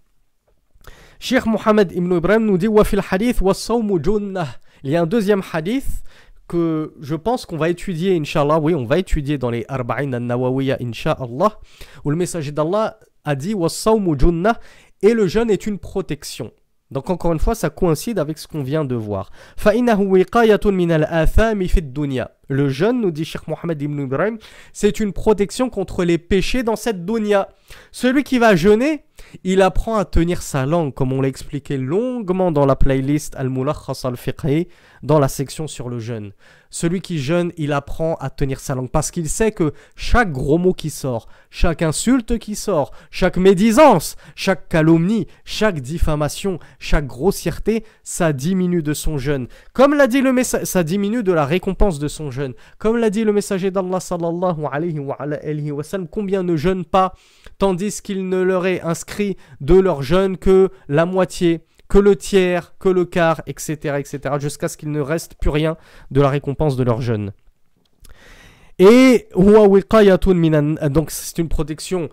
Cheikh 1.19 1.45
Mohammed 1.45 1.91
ibn 1.91 2.15
Ibrahim 2.15 2.45
nous 2.45 2.57
dit 2.57 2.67
hadith 3.11 3.41
Il 4.83 4.89
y 4.89 4.95
a 4.95 5.01
un 5.01 5.05
deuxième 5.05 5.43
hadith 5.53 6.03
que 6.47 6.95
je 6.99 7.15
pense 7.15 7.45
qu'on 7.45 7.57
va 7.57 7.69
étudier, 7.69 8.17
inshallah, 8.17 8.59
oui, 8.59 8.73
on 8.73 8.85
va 8.85 8.97
étudier 8.97 9.37
dans 9.37 9.51
les 9.51 9.65
Arba'in 9.67 10.11
al-Nawawiyya, 10.13 10.77
inshallah, 10.81 11.59
où 12.03 12.09
le 12.09 12.15
messager 12.15 12.51
d'Allah 12.51 12.99
a 13.23 13.35
dit 13.35 13.53
et 15.01 15.13
le 15.13 15.27
jeûne 15.27 15.51
est 15.51 15.67
une 15.67 15.77
protection. 15.77 16.51
Donc 16.91 17.09
encore 17.09 17.33
une 17.33 17.39
fois, 17.39 17.53
ça 17.53 17.69
coïncide 17.69 18.17
avec 18.17 18.37
ce 18.37 18.47
qu'on 18.47 18.63
vient 18.63 18.83
de 18.83 18.95
voir. 18.95 19.29
Le 22.47 22.69
jeûne, 22.69 23.01
nous 23.01 23.11
dit 23.11 23.25
Cheikh 23.25 23.47
Mohammed 23.47 23.79
ibn 23.81 24.01
Ibrahim, 24.01 24.37
c'est 24.73 24.99
une 24.99 25.13
protection 25.13 25.69
contre 25.69 26.03
les 26.03 26.17
péchés 26.17 26.63
dans 26.63 26.75
cette 26.75 27.05
dunya. 27.05 27.49
Celui 27.91 28.23
qui 28.23 28.39
va 28.39 28.55
jeûner, 28.55 29.03
il 29.43 29.61
apprend 29.61 29.95
à 29.95 30.05
tenir 30.05 30.41
sa 30.41 30.65
langue, 30.65 30.93
comme 30.93 31.13
on 31.13 31.21
l'a 31.21 31.27
expliqué 31.27 31.77
longuement 31.77 32.51
dans 32.51 32.65
la 32.65 32.75
playlist 32.75 33.35
Al-Mulakhas 33.35 34.01
al-Fiqhi, 34.05 34.67
dans 35.03 35.19
la 35.19 35.27
section 35.27 35.67
sur 35.67 35.89
le 35.89 35.99
jeûne. 35.99 36.33
Celui 36.71 37.01
qui 37.01 37.17
jeûne, 37.17 37.51
il 37.57 37.73
apprend 37.73 38.15
à 38.15 38.29
tenir 38.29 38.59
sa 38.59 38.75
langue 38.75 38.91
parce 38.91 39.09
qu'il 39.09 39.27
sait 39.27 39.51
que 39.51 39.73
chaque 39.95 40.31
gros 40.31 40.59
mot 40.59 40.73
qui 40.73 40.91
sort, 40.91 41.27
chaque 41.49 41.81
insulte 41.81 42.37
qui 42.37 42.55
sort, 42.55 42.91
chaque 43.09 43.37
médisance, 43.37 44.17
chaque 44.35 44.69
calomnie, 44.69 45.25
chaque 45.45 45.79
diffamation, 45.79 46.59
chaque 46.77 47.07
grossièreté, 47.07 47.83
ça 48.03 48.33
diminue 48.33 48.83
de 48.83 48.93
son 48.93 49.17
jeûne. 49.17 49.47
Comme 49.73 49.95
l'a 49.95 50.05
dit 50.05 50.21
le 50.21 50.31
message, 50.31 50.65
ça 50.65 50.83
diminue 50.83 51.23
de 51.23 51.33
la 51.33 51.45
récompense 51.45 51.97
de 51.97 52.07
son 52.07 52.29
jeûne. 52.29 52.53
Comme 52.77 52.97
l'a 52.97 53.09
dit 53.09 53.23
le 53.23 53.33
messager 53.33 53.71
d'Allah 53.71 53.99
sallallahu 53.99 54.65
alayhi 54.71 54.99
wa, 54.99 55.83
sallam, 55.83 56.07
combien 56.07 56.43
ne 56.43 56.55
jeûnent 56.55 56.85
pas 56.85 57.15
tandis 57.57 57.99
qu'il 58.01 58.29
ne 58.29 58.41
leur 58.41 58.67
est 58.67 58.81
inscrit 58.81 59.18
de 59.61 59.79
leur 59.79 60.01
jeûne 60.01 60.37
que 60.37 60.69
la 60.87 61.05
moitié 61.05 61.61
que 61.89 61.97
le 61.97 62.15
tiers, 62.15 62.75
que 62.79 62.87
le 62.87 63.03
quart, 63.03 63.41
etc., 63.47 63.95
etc., 63.97 64.35
jusqu'à 64.39 64.67
ce 64.67 64.77
qu'il 64.77 64.91
ne 64.91 65.01
reste 65.01 65.35
plus 65.41 65.49
rien 65.49 65.75
de 66.11 66.21
la 66.21 66.29
récompense 66.29 66.77
de 66.77 66.83
leur 66.83 67.01
jeûne. 67.01 67.33
Et 68.77 69.27
donc 69.33 71.11
c'est 71.11 71.37
une 71.37 71.49
protection 71.49 72.09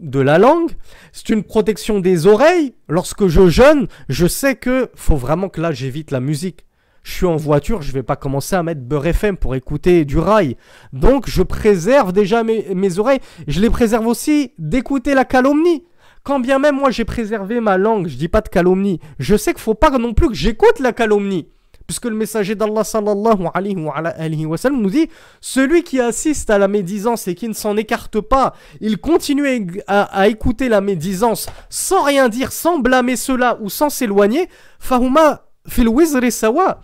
de 0.00 0.20
la 0.20 0.38
langue, 0.38 0.70
c'est 1.12 1.28
une 1.28 1.42
protection 1.42 1.98
des 1.98 2.26
oreilles. 2.26 2.74
Lorsque 2.88 3.26
je 3.26 3.48
jeûne, 3.48 3.88
je 4.08 4.26
sais 4.26 4.54
que 4.54 4.90
faut 4.94 5.16
vraiment 5.16 5.50
que 5.50 5.60
là 5.60 5.72
j'évite 5.72 6.10
la 6.10 6.20
musique. 6.20 6.64
Je 7.02 7.12
suis 7.12 7.26
en 7.26 7.36
voiture, 7.36 7.82
je 7.82 7.92
vais 7.92 8.02
pas 8.02 8.16
commencer 8.16 8.54
à 8.54 8.62
mettre 8.62 8.80
Beurre 8.82 9.06
FM 9.06 9.36
pour 9.36 9.54
écouter 9.54 10.04
du 10.04 10.18
rail. 10.18 10.56
Donc 10.92 11.28
je 11.28 11.42
préserve 11.42 12.12
déjà 12.12 12.42
mes, 12.42 12.66
mes 12.74 12.98
oreilles. 12.98 13.20
Je 13.46 13.60
les 13.60 13.70
préserve 13.70 14.06
aussi 14.06 14.52
d'écouter 14.58 15.14
la 15.14 15.24
calomnie. 15.24 15.84
Quand 16.28 16.40
bien 16.40 16.58
même 16.58 16.76
moi 16.76 16.90
j'ai 16.90 17.06
préservé 17.06 17.58
ma 17.58 17.78
langue, 17.78 18.06
je 18.06 18.16
dis 18.16 18.28
pas 18.28 18.42
de 18.42 18.50
calomnie, 18.50 19.00
je 19.18 19.34
sais 19.34 19.54
qu'il 19.54 19.62
faut 19.62 19.72
pas 19.72 19.88
non 19.96 20.12
plus 20.12 20.28
que 20.28 20.34
j'écoute 20.34 20.78
la 20.78 20.92
calomnie. 20.92 21.48
Puisque 21.86 22.04
le 22.04 22.14
messager 22.14 22.54
d'Allah 22.54 22.84
sallallahu 22.84 23.46
alayhi 23.54 24.44
wa, 24.44 24.58
nous 24.70 24.90
dit 24.90 25.08
Celui 25.40 25.84
qui 25.84 25.98
assiste 26.00 26.50
à 26.50 26.58
la 26.58 26.68
médisance 26.68 27.28
et 27.28 27.34
qui 27.34 27.48
ne 27.48 27.54
s'en 27.54 27.78
écarte 27.78 28.20
pas, 28.20 28.52
il 28.82 28.98
continue 28.98 29.80
à, 29.86 30.28
écouter 30.28 30.68
la 30.68 30.82
médisance 30.82 31.46
sans 31.70 32.02
rien 32.02 32.28
dire, 32.28 32.52
sans 32.52 32.78
blâmer 32.78 33.16
cela 33.16 33.56
ou 33.62 33.70
sans 33.70 33.88
s'éloigner. 33.88 34.50
Fahuma 34.78 35.46
fil 35.66 35.88
sawa. 36.30 36.82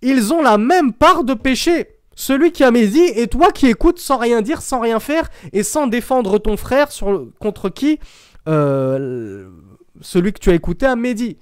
Ils 0.00 0.32
ont 0.32 0.42
la 0.42 0.58
même 0.58 0.92
part 0.92 1.24
de 1.24 1.34
péché. 1.34 1.88
Celui 2.14 2.52
qui 2.52 2.62
a 2.62 2.70
médit 2.70 3.08
et 3.16 3.26
toi 3.26 3.50
qui 3.50 3.66
écoutes 3.66 3.98
sans 3.98 4.18
rien 4.18 4.42
dire, 4.42 4.62
sans 4.62 4.78
rien 4.78 5.00
faire 5.00 5.28
et 5.52 5.64
sans 5.64 5.88
défendre 5.88 6.38
ton 6.38 6.56
frère 6.56 6.92
sur, 6.92 7.26
contre 7.40 7.68
qui 7.68 7.98
euh, 8.50 9.48
celui 10.00 10.32
que 10.32 10.40
tu 10.40 10.50
as 10.50 10.54
écouté 10.54 10.86
à 10.86 10.96
Mehdi. 10.96 11.38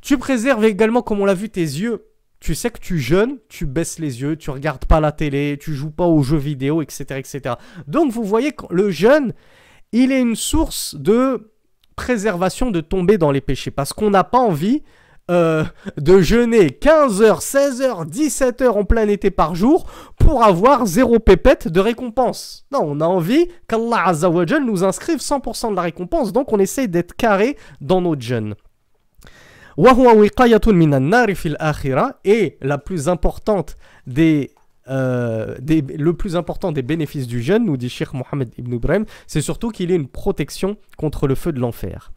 Tu 0.00 0.18
préserves 0.18 0.64
également, 0.64 1.02
comme 1.02 1.20
on 1.20 1.24
l'a 1.24 1.34
vu, 1.34 1.48
tes 1.48 1.60
yeux. 1.60 2.04
Tu 2.38 2.54
sais 2.54 2.70
que 2.70 2.78
tu 2.78 2.98
jeûnes, 2.98 3.38
tu 3.48 3.64
baisses 3.66 3.98
les 3.98 4.20
yeux, 4.20 4.36
tu 4.36 4.50
regardes 4.50 4.84
pas 4.84 5.00
la 5.00 5.10
télé, 5.10 5.58
tu 5.58 5.74
joues 5.74 5.90
pas 5.90 6.04
aux 6.04 6.22
jeux 6.22 6.36
vidéo, 6.36 6.82
etc. 6.82 7.04
etc. 7.16 7.54
Donc 7.88 8.12
vous 8.12 8.22
voyez 8.22 8.52
que 8.52 8.66
le 8.70 8.90
jeûne, 8.90 9.32
il 9.92 10.12
est 10.12 10.20
une 10.20 10.36
source 10.36 10.94
de 10.94 11.50
préservation 11.96 12.70
de 12.70 12.80
tomber 12.82 13.16
dans 13.16 13.30
les 13.30 13.40
péchés. 13.40 13.70
Parce 13.70 13.94
qu'on 13.94 14.10
n'a 14.10 14.22
pas 14.22 14.38
envie 14.38 14.82
euh, 15.28 15.64
de 15.96 16.20
jeûner 16.20 16.68
15h, 16.68 17.40
16h, 17.40 18.08
17h 18.08 18.68
en 18.68 18.84
plein 18.84 19.08
été 19.08 19.32
par 19.32 19.56
jour 19.56 19.86
pour 20.18 20.44
avoir 20.44 20.86
zéro 20.86 21.18
pépette 21.18 21.66
de 21.66 21.80
récompense. 21.80 22.64
Non, 22.70 22.80
on 22.84 23.00
a 23.00 23.06
envie 23.06 23.48
qu'Allah 23.66 24.06
Azzawajal 24.06 24.64
nous 24.64 24.84
inscrive 24.84 25.18
100% 25.18 25.70
de 25.70 25.76
la 25.76 25.82
récompense, 25.82 26.32
donc 26.32 26.52
on 26.52 26.60
essaye 26.60 26.88
d'être 26.88 27.14
carré 27.16 27.56
dans 27.80 28.00
notre 28.00 28.22
jeûne. 28.22 28.54
Et 32.24 32.58
la 32.62 32.78
plus 32.78 33.08
importante 33.08 33.76
des 34.06 34.52
euh, 34.88 35.56
le 35.66 36.12
plus 36.12 36.36
important 36.36 36.70
des 36.70 36.82
bénéfices 36.82 37.26
du 37.26 37.42
jeûne, 37.42 37.64
nous 37.64 37.76
dit 37.76 37.88
Sheikh 37.88 38.12
Mohammed 38.14 38.50
ibn 38.56 38.74
Ibrahim, 38.74 39.04
c'est 39.26 39.40
surtout 39.40 39.70
qu'il 39.70 39.90
est 39.90 39.96
une 39.96 40.06
protection 40.06 40.76
contre 40.96 41.26
le 41.26 41.34
feu 41.34 41.52
de 41.52 41.58
l'enfer. 41.58 42.12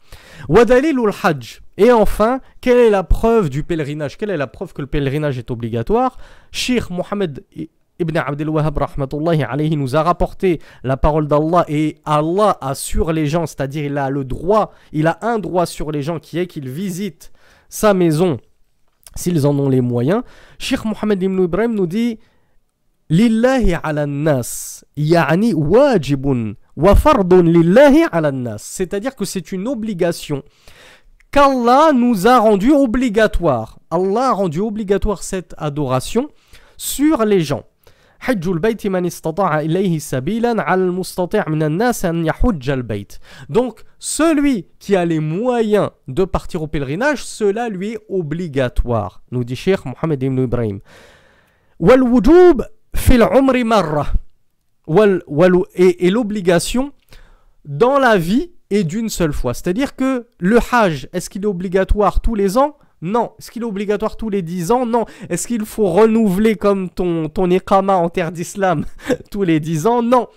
Wadalilul 0.48 1.10
Hajj. 1.22 1.60
Et 1.80 1.92
enfin, 1.92 2.40
quelle 2.60 2.76
est 2.76 2.90
la 2.90 3.02
preuve 3.02 3.48
du 3.48 3.62
pèlerinage? 3.62 4.18
Quelle 4.18 4.28
est 4.28 4.36
la 4.36 4.46
preuve 4.46 4.74
que 4.74 4.82
le 4.82 4.86
pèlerinage 4.86 5.38
est 5.38 5.50
obligatoire? 5.50 6.18
Sheikh 6.52 6.90
Mohammed 6.90 7.42
Ibn 7.98 8.18
Abdel 8.18 8.50
Wahhab 8.50 8.78
alayhi 8.78 9.76
nous 9.78 9.96
a 9.96 10.02
rapporté 10.02 10.60
la 10.84 10.98
parole 10.98 11.26
d'Allah 11.26 11.64
et 11.68 11.96
Allah 12.04 12.58
a 12.60 12.74
sur 12.74 13.14
les 13.14 13.26
gens, 13.26 13.46
c'est-à-dire 13.46 13.84
il 13.84 13.96
a 13.96 14.10
le 14.10 14.24
droit, 14.24 14.74
il 14.92 15.06
a 15.06 15.18
un 15.22 15.38
droit 15.38 15.64
sur 15.64 15.90
les 15.90 16.02
gens 16.02 16.18
qui 16.18 16.38
est 16.38 16.46
qu'ils 16.46 16.68
visitent 16.68 17.32
sa 17.70 17.94
maison 17.94 18.36
s'ils 19.16 19.46
en 19.46 19.58
ont 19.58 19.70
les 19.70 19.80
moyens. 19.80 20.22
Sheikh 20.58 20.84
Mohammed 20.84 21.22
ibn 21.22 21.42
Ibrahim 21.42 21.74
nous 21.74 21.86
dit 21.86 22.18
lillahi 23.08 23.74
ala 23.82 24.06
yani 24.96 25.54
wajibun 25.54 26.56
wa 26.76 26.94
lillahi 27.42 28.04
ala 28.12 28.32
nas 28.32 28.58
c'est-à-dire 28.58 29.16
que 29.16 29.24
c'est 29.24 29.50
une 29.50 29.66
obligation 29.66 30.42
qu'Allah 31.30 31.92
nous 31.94 32.26
a 32.26 32.38
rendu 32.38 32.72
obligatoire. 32.72 33.78
Allah 33.90 34.28
a 34.28 34.32
rendu 34.32 34.60
obligatoire 34.60 35.22
cette 35.22 35.54
adoration 35.58 36.28
sur 36.76 37.24
les 37.24 37.40
gens. 37.40 37.64
Donc, 43.48 43.84
celui 43.98 44.66
qui 44.78 44.96
a 44.96 45.04
les 45.06 45.20
moyens 45.20 45.90
de 46.06 46.24
partir 46.24 46.62
au 46.62 46.66
pèlerinage, 46.66 47.24
cela 47.24 47.70
lui 47.70 47.92
est 47.92 47.98
obligatoire, 48.10 49.22
nous 49.30 49.42
dit 49.42 49.56
Cheikh 49.56 49.86
Mohammed 49.86 50.22
ibn 50.22 50.42
Ibrahim. 50.42 50.80
Et 55.74 56.10
l'obligation 56.10 56.92
dans 57.64 57.98
la 57.98 58.18
vie 58.18 58.50
est 58.69 58.83
d'une 58.83 59.09
seule 59.09 59.33
fois. 59.33 59.53
C'est-à-dire 59.53 59.95
que 59.95 60.27
le 60.39 60.59
Hajj, 60.71 61.07
est-ce 61.13 61.29
qu'il 61.29 61.43
est 61.43 61.47
obligatoire 61.47 62.21
tous 62.21 62.35
les 62.35 62.57
ans 62.57 62.77
non. 63.01 63.33
Est-ce 63.37 63.51
qu'il 63.51 63.61
est 63.61 63.65
obligatoire 63.65 64.17
tous 64.17 64.29
les 64.29 64.41
10 64.41 64.71
ans 64.71 64.85
Non. 64.85 65.05
Est-ce 65.29 65.47
qu'il 65.47 65.65
faut 65.65 65.85
renouveler 65.87 66.55
comme 66.55 66.89
ton, 66.89 67.29
ton 67.29 67.51
Iqama 67.51 67.97
en 67.97 68.09
terre 68.09 68.31
d'islam 68.31 68.85
tous 69.31 69.43
les 69.43 69.59
10 69.59 69.85
ans 69.85 70.01
Non. 70.01 70.27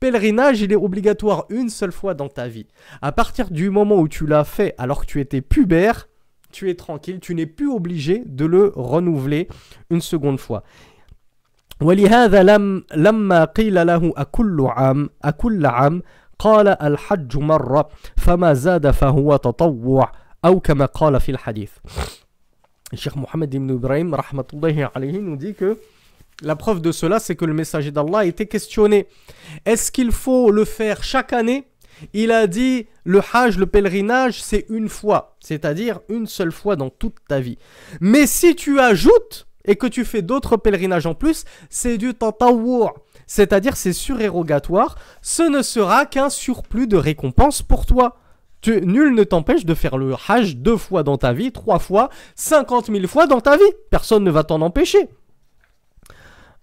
Pèlerinage, 0.00 0.60
il 0.60 0.72
est 0.72 0.76
obligatoire 0.76 1.46
une 1.48 1.70
seule 1.70 1.92
fois 1.92 2.14
dans 2.14 2.28
ta 2.28 2.46
vie. 2.46 2.66
À 3.02 3.12
partir 3.12 3.50
du 3.50 3.70
moment 3.70 3.96
où 3.96 4.08
tu 4.08 4.26
l'as 4.26 4.44
fait 4.44 4.74
alors 4.78 5.00
que 5.00 5.06
tu 5.06 5.20
étais 5.20 5.40
pubère, 5.40 6.08
tu 6.52 6.70
es 6.70 6.74
tranquille, 6.74 7.18
tu 7.20 7.34
n'es 7.34 7.46
plus 7.46 7.68
obligé 7.68 8.22
de 8.26 8.44
le 8.44 8.72
renouveler 8.74 9.48
une 9.90 10.00
seconde 10.00 10.38
fois. 10.38 10.62
ولهذا 11.80 12.42
لم 12.42 12.84
لما 12.94 13.44
قيل 13.44 13.86
له 13.86 14.12
أكل 14.16 14.66
عام 14.66 15.10
أكل 15.24 15.66
عام 15.66 16.02
قال 16.38 16.68
الحج 16.68 17.36
مرة 17.36 17.88
فما 18.16 18.54
زاد 18.54 18.90
فهو 18.90 19.36
تطوع 19.36 20.12
أو 20.44 20.60
كما 20.60 20.84
قال 20.84 21.20
في 21.20 21.30
الحديث 21.30 21.70
Cheikh 22.94 23.16
Mohammed 23.16 23.52
ibn 23.52 23.68
Ibrahim 23.70 24.14
rahmatullahi 24.14 24.86
alayhi 24.94 25.18
nous 25.18 25.36
dit 25.36 25.54
que 25.54 25.78
la 26.42 26.56
preuve 26.56 26.80
de 26.80 26.90
cela 26.90 27.18
c'est 27.18 27.36
que 27.36 27.44
le 27.44 27.52
messager 27.52 27.90
d'Allah 27.90 28.20
a 28.20 28.24
été 28.24 28.46
questionné 28.46 29.08
est-ce 29.66 29.92
qu'il 29.92 30.10
faut 30.10 30.50
le 30.50 30.64
faire 30.64 31.02
chaque 31.02 31.34
année 31.34 31.66
il 32.12 32.30
a 32.30 32.46
dit 32.46 32.86
le 33.04 33.20
hajj, 33.32 33.58
le 33.58 33.66
pèlerinage, 33.66 34.42
c'est 34.42 34.66
une 34.68 34.88
fois, 34.88 35.36
c'est-à-dire 35.40 36.00
une 36.08 36.26
seule 36.26 36.52
fois 36.52 36.76
dans 36.76 36.90
toute 36.90 37.16
ta 37.28 37.40
vie. 37.40 37.58
Mais 38.00 38.26
si 38.26 38.54
tu 38.54 38.78
ajoutes 38.80 39.46
et 39.64 39.76
que 39.76 39.86
tu 39.86 40.04
fais 40.04 40.22
d'autres 40.22 40.56
pèlerinages 40.56 41.06
en 41.06 41.14
plus, 41.14 41.44
c'est 41.70 41.98
du 41.98 42.14
tatawwu', 42.14 42.90
c'est-à-dire 43.33 43.75
c'est 43.75 43.93
surérogatoire, 43.93 44.95
ce 45.23 45.41
ne 45.41 45.63
sera 45.63 46.05
qu'un 46.05 46.29
surplus 46.29 46.85
de 46.85 46.97
récompense 46.97 47.63
pour 47.63 47.87
toi. 47.87 48.19
Nul 48.67 49.15
ne 49.15 49.23
t'empêche 49.23 49.65
de 49.65 49.73
faire 49.73 49.97
le 49.97 50.13
hajj 50.27 50.57
deux 50.57 50.77
fois 50.77 51.01
dans 51.01 51.17
ta 51.17 51.33
vie, 51.33 51.51
trois 51.51 51.79
fois, 51.79 52.09
cinquante 52.35 52.89
mille 52.89 53.07
fois 53.07 53.25
dans 53.25 53.41
ta 53.41 53.57
vie. 53.57 53.63
Personne 53.89 54.23
ne 54.23 54.29
va 54.29 54.43
t'en 54.43 54.61
empêcher. 54.61 55.09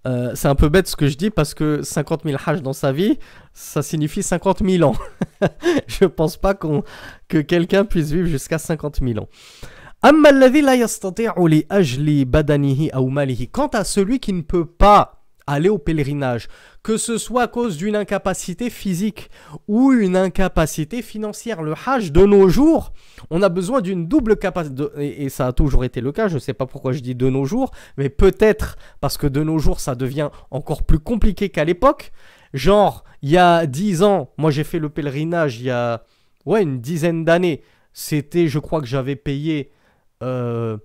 Euh, 0.07 0.31
c'est 0.33 0.47
un 0.47 0.55
peu 0.55 0.69
bête 0.69 0.87
ce 0.87 0.95
que 0.95 1.07
je 1.09 1.17
dis 1.17 1.29
parce 1.29 1.53
que 1.53 1.81
50 1.83 2.21
000 2.23 2.37
hajj 2.43 2.61
dans 2.61 2.71
sa 2.71 2.93
vie, 2.93 3.19
ça 3.53 3.81
signifie 3.81 4.23
50 4.23 4.63
000 4.65 4.89
ans. 4.89 4.95
je 5.87 6.05
pense 6.05 6.37
pas 6.37 6.53
qu'on 6.53 6.83
que 7.27 7.39
quelqu'un 7.39 7.83
puisse 7.83 8.11
vivre 8.11 8.29
jusqu'à 8.29 8.59
50 8.59 9.01
000 9.03 9.19
ans. 9.19 9.27
Quant 13.51 13.67
à 13.67 13.83
celui 13.83 14.19
qui 14.21 14.31
ne 14.31 14.41
peut 14.41 14.65
pas 14.65 15.20
aller 15.53 15.69
au 15.69 15.77
pèlerinage, 15.77 16.47
que 16.83 16.97
ce 16.97 17.17
soit 17.17 17.43
à 17.43 17.47
cause 17.47 17.77
d'une 17.77 17.95
incapacité 17.95 18.69
physique 18.69 19.29
ou 19.67 19.91
une 19.91 20.15
incapacité 20.15 21.01
financière. 21.01 21.61
Le 21.61 21.73
Hajj 21.85 22.11
de 22.11 22.25
nos 22.25 22.49
jours, 22.49 22.93
on 23.29 23.41
a 23.41 23.49
besoin 23.49 23.81
d'une 23.81 24.07
double 24.07 24.37
capacité, 24.37 24.85
et, 24.97 25.29
ça 25.29 25.47
a 25.47 25.53
toujours 25.53 25.83
été 25.83 26.01
le 26.01 26.11
cas, 26.11 26.27
je 26.27 26.35
ne 26.35 26.39
sais 26.39 26.53
pas 26.53 26.65
pourquoi 26.65 26.91
je 26.91 26.99
dis 26.99 27.15
de 27.15 27.29
nos 27.29 27.45
jours, 27.45 27.71
mais 27.97 28.09
peut-être 28.09 28.77
parce 28.99 29.17
que 29.17 29.27
de 29.27 29.43
nos 29.43 29.59
jours 29.59 29.79
ça 29.79 29.95
devient 29.95 30.29
encore 30.49 30.83
plus 30.83 30.99
compliqué 30.99 31.49
qu'à 31.49 31.65
l'époque. 31.65 32.11
Genre, 32.53 33.03
il 33.21 33.29
y 33.29 33.37
a 33.37 33.65
10 33.65 34.03
ans, 34.03 34.33
moi 34.37 34.51
j'ai 34.51 34.63
fait 34.63 34.79
le 34.79 34.89
pèlerinage 34.89 35.59
il 35.59 35.65
y 35.65 35.69
a 35.69 36.03
ouais, 36.45 36.63
une 36.63 36.81
dizaine 36.81 37.23
d'années. 37.23 37.61
C'était, 37.93 38.47
je 38.47 38.59
crois 38.59 38.81
que 38.81 38.87
j'avais 38.87 39.15
payé 39.15 39.71
euh, 40.23 40.77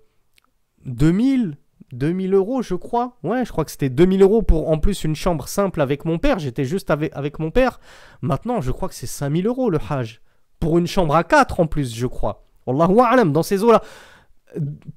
2000, 0.85 1.57
2000 1.97 2.35
euros, 2.35 2.63
je 2.63 2.75
crois. 2.75 3.17
Ouais, 3.23 3.45
je 3.45 3.53
crois 3.53 3.65
que 3.65 3.71
c'était 3.71 3.89
2000 3.89 4.23
euros 4.23 4.43
pour 4.43 4.71
en 4.71 4.79
plus 4.79 5.05
une 5.05 5.17
chambre 5.17 5.49
simple 5.49 5.81
avec 5.81 6.05
mon 6.05 6.19
père. 6.19 6.39
J'étais 6.39 6.65
juste 6.65 6.91
avec, 6.91 7.13
avec 7.15 7.39
mon 7.39 7.51
père. 7.51 7.81
Maintenant, 8.23 8.61
je 8.61 8.71
crois 8.71 8.89
que 8.89 8.95
c'est 8.95 9.07
5000 9.07 9.47
euros 9.47 9.71
le 9.71 9.79
Hajj. 9.91 10.21
Pour 10.61 10.79
une 10.79 10.87
chambre 10.87 11.15
à 11.15 11.25
4 11.25 11.61
en 11.61 11.67
plus, 11.67 11.95
je 11.95 12.07
crois. 12.07 12.45
Allahu 12.67 13.01
a'lam, 13.01 13.33
dans 13.33 13.43
ces 13.43 13.63
eaux-là. 13.63 13.83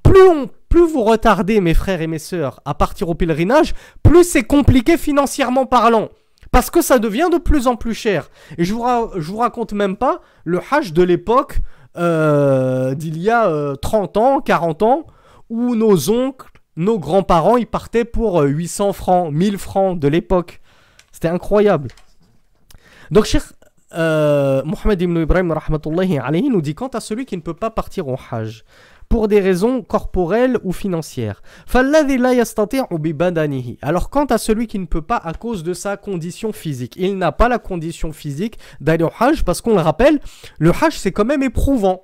Plus, 0.03 0.27
on, 0.29 0.49
plus 0.69 0.88
vous 0.88 1.03
retardez, 1.03 1.59
mes 1.59 1.73
frères 1.73 2.01
et 2.01 2.07
mes 2.07 2.19
sœurs, 2.19 2.62
à 2.65 2.73
partir 2.73 3.09
au 3.09 3.15
pèlerinage, 3.15 3.73
plus 4.03 4.23
c'est 4.23 4.43
compliqué 4.43 4.97
financièrement 4.97 5.65
parlant. 5.65 6.09
Parce 6.51 6.69
que 6.69 6.81
ça 6.81 6.99
devient 6.99 7.29
de 7.31 7.38
plus 7.38 7.67
en 7.67 7.75
plus 7.75 7.93
cher. 7.93 8.29
Et 8.57 8.63
je 8.63 8.73
vous, 8.73 8.85
je 9.15 9.31
vous 9.31 9.38
raconte 9.38 9.73
même 9.73 9.97
pas 9.97 10.21
le 10.45 10.62
Hajj 10.71 10.93
de 10.93 11.03
l'époque 11.03 11.59
euh, 11.97 12.95
d'il 12.95 13.17
y 13.17 13.29
a 13.29 13.75
30 13.81 14.17
euh, 14.17 14.19
ans, 14.19 14.41
40 14.41 14.83
ans, 14.83 15.07
où 15.49 15.75
nos 15.75 16.09
oncles, 16.09 16.48
nos 16.79 16.97
grands-parents, 16.97 17.57
ils 17.57 17.67
partaient 17.67 18.05
pour 18.05 18.41
800 18.41 18.89
euh, 18.89 18.93
francs, 18.93 19.33
1000 19.33 19.57
francs 19.57 19.99
de 19.99 20.07
l'époque. 20.07 20.61
C'était 21.11 21.27
incroyable. 21.27 21.89
Donc, 23.11 23.25
Cheikh 23.25 23.43
euh, 23.93 24.63
Mohamed 24.63 25.01
ibn 25.01 25.17
Ibrahim 25.17 25.51
alayhi, 25.51 26.49
nous 26.49 26.61
dit 26.61 26.75
quant 26.75 26.87
à 26.87 27.01
celui 27.01 27.25
qui 27.25 27.35
ne 27.35 27.41
peut 27.41 27.53
pas 27.53 27.69
partir 27.69 28.07
au 28.07 28.15
Hajj 28.31 28.63
pour 29.09 29.27
des 29.27 29.39
raisons 29.39 29.81
corporelles 29.81 30.59
ou 30.63 30.71
financières. 30.71 31.41
Alors 33.81 34.09
quant 34.11 34.25
à 34.25 34.37
celui 34.37 34.67
qui 34.67 34.77
ne 34.77 34.85
peut 34.85 35.01
pas 35.01 35.17
à 35.17 35.33
cause 35.33 35.63
de 35.63 35.73
sa 35.73 35.97
condition 35.97 36.53
physique, 36.53 36.93
il 36.95 37.17
n'a 37.17 37.31
pas 37.31 37.49
la 37.49 37.57
condition 37.57 38.13
physique 38.13 38.59
d'aller 38.79 39.03
au 39.03 39.11
Hajj 39.19 39.43
parce 39.43 39.61
qu'on 39.61 39.73
le 39.73 39.81
rappelle, 39.81 40.19
le 40.59 40.69
Hajj 40.69 40.95
c'est 40.95 41.11
quand 41.11 41.25
même 41.25 41.43
éprouvant. 41.43 42.03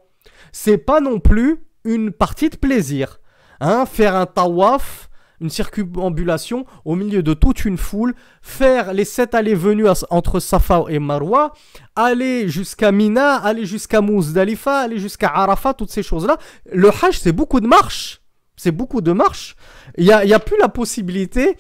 C'est 0.52 0.80
pas 0.80 1.00
non 1.00 1.20
plus 1.20 1.64
une 1.84 2.12
partie 2.12 2.50
de 2.50 2.58
plaisir. 2.58 3.20
Hein, 3.60 3.86
faire 3.86 4.16
un 4.16 4.26
tawaf, 4.26 5.10
une 5.42 5.50
circumambulation 5.50 6.66
au 6.86 6.96
milieu 6.96 7.24
de 7.24 7.34
toute 7.34 7.66
une 7.66 7.78
foule, 7.78 8.16
faire 8.42 8.94
les 8.94 9.06
sept 9.06 9.36
allées-venues 9.36 9.88
entre 10.10 10.40
Safa 10.40 10.86
et 10.90 11.00
Marwa, 11.00 11.54
aller 11.96 12.48
jusqu'à 12.50 12.92
Mina, 12.92 13.36
aller 13.36 13.66
jusqu'à 13.66 14.02
Muzdalifa, 14.02 14.80
aller 14.80 15.00
jusqu'à 15.00 15.30
Arafat, 15.30 15.74
toutes 15.74 15.92
ces 15.92 16.04
choses-là. 16.04 16.38
Le 16.72 16.90
Hajj, 16.90 17.20
c'est 17.20 17.34
beaucoup 17.34 17.60
de 17.60 17.68
marche. 17.68 18.22
C'est 18.58 18.72
beaucoup 18.72 19.02
de 19.02 19.12
marche. 19.12 19.56
Il 19.98 20.06
n'y 20.06 20.12
a, 20.12 20.26
y 20.26 20.34
a 20.34 20.40
plus 20.40 20.58
la 20.60 20.70
possibilité 20.70 21.58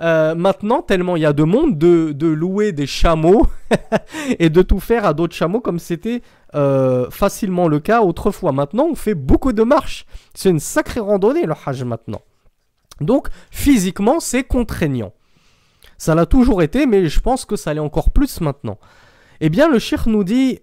euh, 0.00 0.36
maintenant, 0.36 0.82
tellement 0.82 1.16
il 1.16 1.22
y 1.22 1.26
a 1.26 1.32
de 1.32 1.42
monde, 1.42 1.76
de, 1.76 2.26
louer 2.26 2.72
des 2.72 2.86
chameaux 2.86 3.46
et 4.38 4.48
de 4.48 4.62
tout 4.62 4.78
faire 4.78 5.04
à 5.04 5.12
d'autres 5.12 5.34
chameaux 5.34 5.60
comme 5.60 5.78
c'était 5.78 6.22
euh, 6.54 7.10
facilement 7.10 7.68
le 7.68 7.80
cas 7.80 8.02
autrefois. 8.02 8.52
Maintenant, 8.52 8.86
on 8.90 8.94
fait 8.94 9.14
beaucoup 9.14 9.52
de 9.52 9.62
marches. 9.62 10.06
C'est 10.34 10.50
une 10.50 10.60
sacrée 10.60 11.00
randonnée 11.00 11.46
le 11.46 11.54
Hajj 11.66 11.82
maintenant. 11.82 12.22
Donc, 13.00 13.28
physiquement, 13.50 14.20
c'est 14.20 14.44
contraignant. 14.44 15.12
Ça 15.98 16.14
l'a 16.14 16.26
toujours 16.26 16.62
été, 16.62 16.86
mais 16.86 17.08
je 17.08 17.20
pense 17.20 17.44
que 17.44 17.56
ça 17.56 17.74
l'est 17.74 17.80
encore 17.80 18.10
plus 18.10 18.40
maintenant. 18.40 18.78
Eh 19.40 19.50
bien, 19.50 19.68
le 19.68 19.78
shir 19.78 20.08
nous 20.08 20.24
dit. 20.24 20.60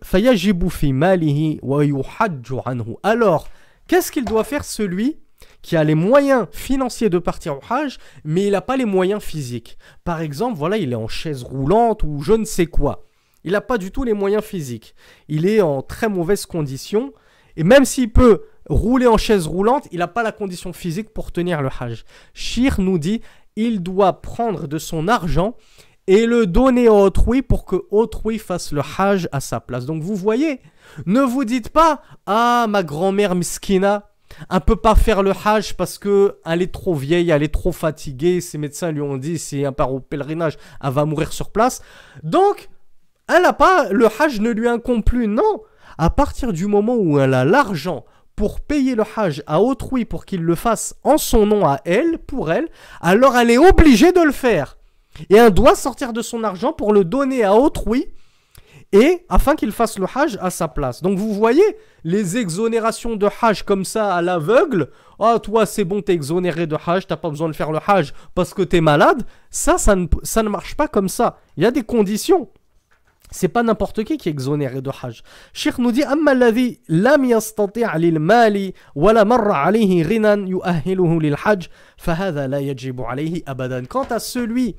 Alors, 3.03 3.47
qu'est-ce 3.87 4.11
qu'il 4.11 4.25
doit 4.25 4.43
faire 4.43 4.63
celui 4.63 5.17
qui 5.61 5.75
a 5.75 5.83
les 5.83 5.95
moyens 5.95 6.47
financiers 6.51 7.09
de 7.09 7.17
partir 7.17 7.57
au 7.57 7.61
Hajj, 7.69 7.97
mais 8.23 8.45
il 8.45 8.51
n'a 8.51 8.61
pas 8.61 8.77
les 8.77 8.85
moyens 8.85 9.21
physiques 9.21 9.77
Par 10.03 10.21
exemple, 10.21 10.57
voilà, 10.57 10.77
il 10.77 10.91
est 10.91 10.95
en 10.95 11.07
chaise 11.07 11.43
roulante 11.43 12.03
ou 12.03 12.21
je 12.21 12.33
ne 12.33 12.45
sais 12.45 12.67
quoi. 12.67 13.05
Il 13.43 13.51
n'a 13.51 13.61
pas 13.61 13.77
du 13.77 13.91
tout 13.91 14.03
les 14.03 14.13
moyens 14.13 14.43
physiques. 14.43 14.95
Il 15.27 15.47
est 15.47 15.61
en 15.61 15.81
très 15.81 16.09
mauvaise 16.09 16.45
condition. 16.45 17.13
Et 17.57 17.63
même 17.63 17.85
s'il 17.85 18.11
peut 18.11 18.43
rouler 18.69 19.07
en 19.07 19.17
chaise 19.17 19.47
roulante, 19.47 19.87
il 19.91 19.99
n'a 19.99 20.07
pas 20.07 20.23
la 20.23 20.31
condition 20.31 20.73
physique 20.73 21.13
pour 21.13 21.31
tenir 21.31 21.61
le 21.61 21.69
Hajj. 21.79 22.05
Shir 22.33 22.81
nous 22.81 22.97
dit 22.97 23.21
il 23.55 23.81
doit 23.81 24.21
prendre 24.21 24.67
de 24.67 24.77
son 24.77 25.07
argent 25.07 25.55
et 26.07 26.25
le 26.25 26.45
donner 26.45 26.87
à 26.87 26.93
autrui 26.93 27.41
pour 27.41 27.65
que 27.65 27.77
autrui 27.89 28.37
fasse 28.37 28.71
le 28.71 28.81
Hajj 28.81 29.27
à 29.31 29.39
sa 29.39 29.59
place. 29.59 29.85
Donc 29.85 30.03
vous 30.03 30.15
voyez, 30.15 30.59
ne 31.05 31.21
vous 31.21 31.45
dites 31.45 31.69
pas 31.69 32.01
Ah, 32.25 32.65
ma 32.69 32.83
grand-mère 32.83 33.35
miskina, 33.35 34.09
elle 34.51 34.61
peut 34.61 34.75
pas 34.75 34.95
faire 34.95 35.23
le 35.23 35.31
Hajj 35.31 35.73
parce 35.73 35.97
que 35.97 36.37
elle 36.45 36.61
est 36.61 36.73
trop 36.73 36.93
vieille, 36.93 37.29
elle 37.29 37.43
est 37.43 37.53
trop 37.53 37.71
fatiguée. 37.71 38.41
Ses 38.41 38.57
médecins 38.57 38.91
lui 38.91 39.01
ont 39.01 39.17
dit 39.17 39.39
si 39.39 39.61
elle 39.61 39.71
part 39.71 39.93
au 39.93 39.99
pèlerinage, 39.99 40.57
elle 40.83 40.91
va 40.91 41.05
mourir 41.05 41.33
sur 41.33 41.51
place. 41.51 41.81
Donc, 42.23 42.69
elle 43.27 43.45
a 43.45 43.53
pas, 43.53 43.89
le 43.89 44.07
Hajj 44.07 44.39
ne 44.39 44.51
lui 44.51 44.67
incombe 44.67 45.03
plus. 45.03 45.27
Non, 45.27 45.61
à 45.97 46.09
partir 46.09 46.53
du 46.53 46.67
moment 46.67 46.95
où 46.95 47.19
elle 47.19 47.33
a 47.33 47.45
l'argent 47.45 48.05
pour 48.35 48.59
payer 48.59 48.95
le 48.95 49.03
Hajj 49.15 49.43
à 49.47 49.61
autrui 49.61 50.05
pour 50.05 50.25
qu'il 50.25 50.41
le 50.41 50.55
fasse 50.55 50.95
en 51.03 51.17
son 51.17 51.45
nom 51.45 51.65
à 51.65 51.79
elle, 51.85 52.17
pour 52.19 52.51
elle, 52.51 52.67
alors 53.01 53.37
elle 53.37 53.49
est 53.49 53.57
obligée 53.57 54.11
de 54.11 54.21
le 54.21 54.31
faire. 54.31 54.77
Et 55.29 55.35
elle 55.35 55.51
doit 55.51 55.75
sortir 55.75 56.11
de 56.11 56.21
son 56.21 56.43
argent 56.43 56.73
pour 56.73 56.91
le 56.91 57.05
donner 57.05 57.43
à 57.43 57.55
autrui. 57.55 58.07
Et 58.95 59.25
afin 59.27 59.55
qu'il 59.55 59.73
fasse 59.73 59.99
le 59.99 60.05
hajj 60.05 60.37
à 60.41 60.49
sa 60.49 60.69
place. 60.69 61.01
Donc 61.01 61.17
vous 61.17 61.33
voyez 61.33 61.65
les 62.05 62.37
exonérations 62.37 63.17
de 63.17 63.27
hajj 63.41 63.63
comme 63.63 63.83
ça 63.83 64.15
à 64.15 64.21
l'aveugle. 64.21 64.89
Ah, 65.19 65.37
toi, 65.39 65.65
c'est 65.65 65.83
bon, 65.83 66.01
t'es 66.01 66.13
exonéré 66.13 66.65
de 66.65 66.77
hajj, 66.87 67.05
t'as 67.05 67.17
pas 67.17 67.29
besoin 67.29 67.49
de 67.49 67.55
faire 67.55 67.71
le 67.73 67.79
hajj 67.85 68.13
parce 68.33 68.53
que 68.53 68.61
t'es 68.61 68.79
malade. 68.79 69.23
Ça, 69.49 69.77
ça 69.77 69.95
ne, 69.95 70.07
ça 70.23 70.43
ne 70.43 70.49
marche 70.49 70.75
pas 70.75 70.87
comme 70.87 71.09
ça. 71.09 71.39
Il 71.57 71.63
y 71.63 71.65
a 71.65 71.71
des 71.71 71.83
conditions. 71.83 72.49
C'est 73.34 73.48
pas 73.48 73.62
n'importe 73.62 74.02
qui 74.02 74.16
qui 74.16 74.28
est 74.28 74.32
exonéré 74.32 74.82
de 74.82 74.90
Hajj. 74.90 75.22
Cheikh 75.52 75.78
nous 75.78 75.92
dit 75.92 76.02
أما 76.02 76.32
الذي 76.32 76.80
لم 76.88 77.24
يستطيع 77.24 77.96
للمال 77.96 78.72
ولا 78.94 79.24
مر 79.24 79.52
عليه 79.52 80.02
غنى 80.02 80.50
يؤهله 80.50 81.20
للحج 81.20 81.66
فهذا 81.96 82.46
لا 82.46 82.58
يجب 82.58 83.02
عليه 83.02 83.42
أبدا. 83.48 83.86
Quant 83.86 84.06
à 84.10 84.18
celui 84.18 84.76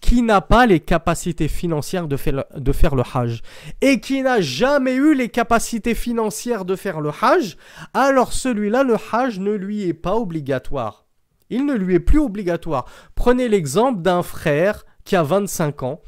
qui 0.00 0.22
n'a 0.22 0.40
pas 0.40 0.66
les 0.66 0.80
capacités 0.80 1.46
financières 1.46 2.08
de 2.08 2.16
faire, 2.16 2.44
de 2.56 2.72
faire 2.72 2.96
le 2.96 3.04
Hajj 3.14 3.40
et 3.80 4.00
qui 4.00 4.22
n'a 4.22 4.40
jamais 4.40 4.94
eu 4.94 5.14
les 5.14 5.28
capacités 5.28 5.94
financières 5.94 6.64
de 6.64 6.74
faire 6.74 7.00
le 7.00 7.10
Hajj, 7.10 7.56
alors 7.94 8.32
celui-là, 8.32 8.82
le 8.82 8.96
Hajj 9.12 9.38
ne 9.38 9.52
lui 9.52 9.84
est 9.88 9.94
pas 9.94 10.16
obligatoire. 10.16 11.06
Il 11.50 11.66
ne 11.66 11.74
lui 11.74 11.94
est 11.94 12.00
plus 12.00 12.18
obligatoire. 12.18 12.86
Prenez 13.14 13.48
l'exemple 13.48 14.02
d'un 14.02 14.22
frère 14.22 14.84
qui 15.04 15.14
a 15.14 15.22
25 15.22 15.82
ans 15.84 16.00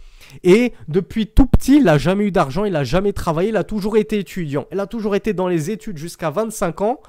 et 0.44 0.74
depuis 0.88 1.28
tout 1.28 1.46
petit, 1.46 1.78
il 1.78 1.84
n'a 1.84 1.98
jamais 1.98 2.26
eu 2.26 2.32
d'argent, 2.32 2.66
il 2.66 2.74
n'a 2.74 2.84
jamais 2.84 3.14
travaillé, 3.14 3.50
il 3.50 3.58
a 3.58 3.64
toujours 3.64 3.98
été 3.98 4.20
étudiant. 4.20 4.66
Il 4.72 4.80
a 4.80 4.88
toujours 4.88 5.16
été 5.16 5.34
dans 5.34 5.48
les 5.48 5.72
études 5.72 5.98
jusqu'à 5.98 6.30
25 6.30 6.82
ans 6.82 7.00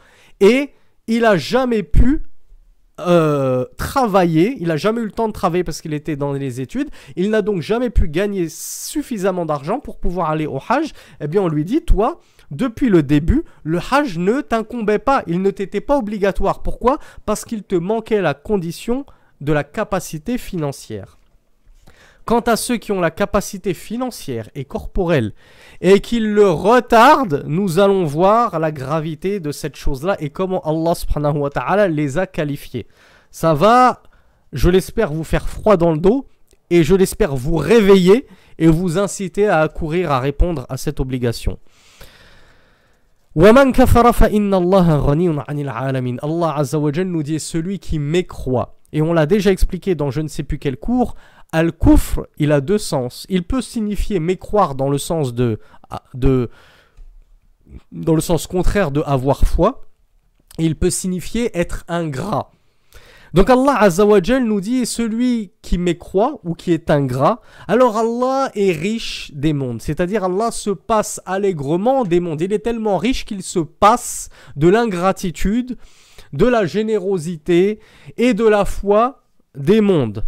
et 0.41 0.71
il 1.07 1.23
n'a 1.23 1.37
jamais 1.37 1.83
pu 1.83 2.23
euh, 3.01 3.65
travailler, 3.79 4.57
il 4.61 4.69
n'a 4.69 4.77
jamais 4.77 5.01
eu 5.01 5.05
le 5.05 5.11
temps 5.11 5.29
de 5.29 5.33
travailler 5.33 5.65
parce 5.65 5.81
qu'il 5.81 5.95
était 5.95 6.17
dans 6.17 6.33
les 6.33 6.61
études, 6.61 6.89
il 7.17 7.31
n'a 7.31 7.41
donc 7.41 7.63
jamais 7.63 7.89
pu 7.91 8.09
gagner 8.09 8.49
suffisamment 8.49 9.47
d'argent 9.47 9.81
pour 9.81 9.99
pouvoir 9.99 10.31
aller 10.31 10.47
au 10.47 10.59
Hajj, 10.59 10.93
eh 11.21 11.27
bien 11.27 11.41
on 11.41 11.49
lui 11.49 11.65
dit, 11.65 11.83
toi, 11.83 12.21
depuis 12.51 12.89
le 12.89 13.03
début, 13.03 13.45
le 13.63 13.79
Hajj 13.79 14.19
ne 14.19 14.41
t'incombait 14.41 14.99
pas, 14.99 15.23
il 15.27 15.41
ne 15.41 15.51
t'était 15.51 15.81
pas 15.81 15.97
obligatoire. 15.97 16.63
Pourquoi? 16.63 16.99
Parce 17.25 17.45
qu'il 17.45 17.63
te 17.63 17.77
manquait 17.77 18.21
la 18.21 18.35
condition 18.35 19.07
de 19.41 19.53
la 19.53 19.65
capacité 19.65 20.37
financière. 20.37 21.20
Quant 22.31 22.38
à 22.38 22.55
ceux 22.55 22.77
qui 22.77 22.93
ont 22.93 23.01
la 23.01 23.11
capacité 23.11 23.75
financière 23.75 24.51
et 24.55 24.64
corporelle 24.64 25.33
et 25.81 25.99
qui 25.99 26.21
le 26.21 26.49
retardent, 26.49 27.43
nous 27.45 27.81
allons 27.81 28.05
voir 28.05 28.61
la 28.61 28.71
gravité 28.71 29.40
de 29.40 29.51
cette 29.51 29.75
chose-là 29.75 30.14
et 30.21 30.31
comment 30.31 30.61
Allah 30.61 30.95
subhanahu 30.95 31.38
wa 31.38 31.51
ta'ala 31.51 31.88
les 31.88 32.19
a 32.19 32.29
qualifiés. 32.29 32.87
Ça 33.33 33.53
va, 33.53 34.05
je 34.53 34.71
l'espère, 34.71 35.12
vous 35.12 35.25
faire 35.25 35.49
froid 35.49 35.77
dans 35.77 35.90
le 35.90 35.99
dos 35.99 36.25
et 36.71 36.85
je 36.85 36.95
l'espère 36.95 37.35
vous 37.35 37.57
réveiller 37.57 38.29
et 38.61 38.69
vous 38.69 38.97
inciter 38.97 39.49
à 39.49 39.66
courir 39.66 40.12
à 40.12 40.21
répondre 40.21 40.66
à 40.69 40.77
cette 40.77 41.01
obligation. 41.01 41.59
Allah 43.37 43.57
nous 47.05 47.23
dit 47.25 47.40
celui 47.40 47.81
qui 47.81 47.99
mécroit. 47.99 48.77
Et 48.93 49.03
on 49.03 49.12
l'a 49.12 49.27
déjà 49.27 49.53
expliqué 49.53 49.95
dans 49.95 50.11
je 50.11 50.21
ne 50.21 50.29
sais 50.29 50.43
plus 50.43 50.59
quel 50.59 50.77
cours, 50.77 51.14
Al-Kufr, 51.53 52.27
il 52.39 52.53
a 52.53 52.61
deux 52.61 52.79
sens. 52.79 53.27
Il 53.29 53.43
peut 53.45 53.63
signifier 53.63 54.21
mécroire 54.21 54.75
dans 54.75 54.89
le 54.89 54.99
sens 54.99 55.35
de, 55.35 55.59
de 56.15 56.49
dans 57.93 58.15
le 58.15 58.21
sens 58.21 58.47
contraire 58.47 58.91
de 58.91 59.03
avoir 59.03 59.45
foi. 59.45 59.83
Il 60.59 60.77
peut 60.77 60.91
signifier 60.91 61.57
être 61.57 61.85
ingrat. 61.89 62.51
Donc 63.33 63.49
Allah 63.49 63.77
Azzawajal 63.81 64.43
nous 64.43 64.61
dit 64.61 64.87
celui 64.87 65.53
qui 65.63 65.79
mécroit 65.79 66.41
ou 66.43 66.55
qui 66.55 66.73
est 66.73 66.91
ingrat, 66.91 67.41
alors 67.69 67.97
Allah 67.97 68.51
est 68.57 68.73
riche 68.73 69.31
des 69.33 69.53
mondes. 69.53 69.81
C'est-à-dire 69.81 70.25
Allah 70.25 70.51
se 70.51 70.71
passe 70.71 71.21
allègrement 71.27 72.03
des 72.03 72.19
mondes. 72.19 72.41
Il 72.41 72.53
est 72.53 72.59
tellement 72.59 72.99
riche 72.99 73.25
qu'il 73.25 73.45
se 73.45 73.61
passe 73.61 74.31
de 74.57 74.67
l'ingratitude, 74.67 75.79
de 76.33 76.47
la 76.47 76.67
générosité 76.67 77.79
et 78.17 78.35
de 78.35 78.45
la 78.45 78.65
foi 78.65 79.23
des 79.55 79.81
mondes. 79.81 80.25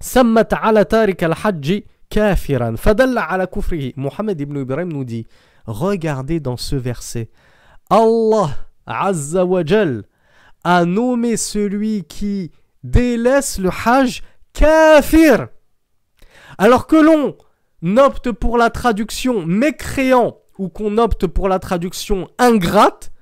Sammat 0.00 0.48
ala 0.52 0.84
tarik 0.84 1.22
al-hajj 1.22 1.82
kafiran. 2.10 2.76
Fadalla 2.76 3.22
ala 3.22 3.46
kufrihi. 3.46 3.94
Mohammed 3.96 4.40
ibn 4.40 4.56
Ibrahim 4.58 4.92
nous 4.92 5.04
dit 5.04 5.26
Regardez 5.66 6.40
dans 6.40 6.56
ce 6.56 6.76
verset. 6.76 7.30
Allah 7.90 8.56
a 10.64 10.84
nommé 10.84 11.36
celui 11.36 12.04
qui 12.04 12.50
délaisse 12.82 13.58
le 13.58 13.70
Hajj 13.70 14.22
kafir. 14.52 15.48
Alors 16.56 16.86
que 16.86 16.96
l'on 16.96 17.36
opte 17.98 18.32
pour 18.32 18.58
la 18.58 18.70
traduction 18.70 19.44
mécréant 19.46 20.38
ou 20.58 20.68
qu'on 20.68 20.98
opte 20.98 21.26
pour 21.26 21.48
la 21.48 21.58
traduction 21.58 22.28
ingrate, 22.38 23.12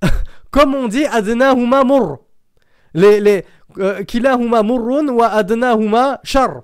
comme 0.50 0.74
on 0.74 0.88
dit 0.88 1.04
Adna 1.06 1.54
les, 2.94 3.20
les, 3.20 3.44
كلاهما 4.09 4.61
مر 4.61 4.89
وأدناهما 5.11 6.19
شر 6.23 6.61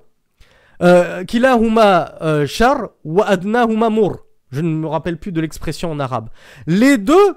كلاهما 1.30 2.46
شر 2.46 2.90
وأدناهما 3.04 3.88
مر 3.88 4.26
je 4.52 4.60
ne 4.60 4.68
me 4.68 4.86
rappelle 4.86 5.18
plus 5.18 5.32
de 5.32 5.40
l'expression 5.40 5.90
en 5.90 5.98
arabe 5.98 6.28
les 6.66 6.98
deux 6.98 7.36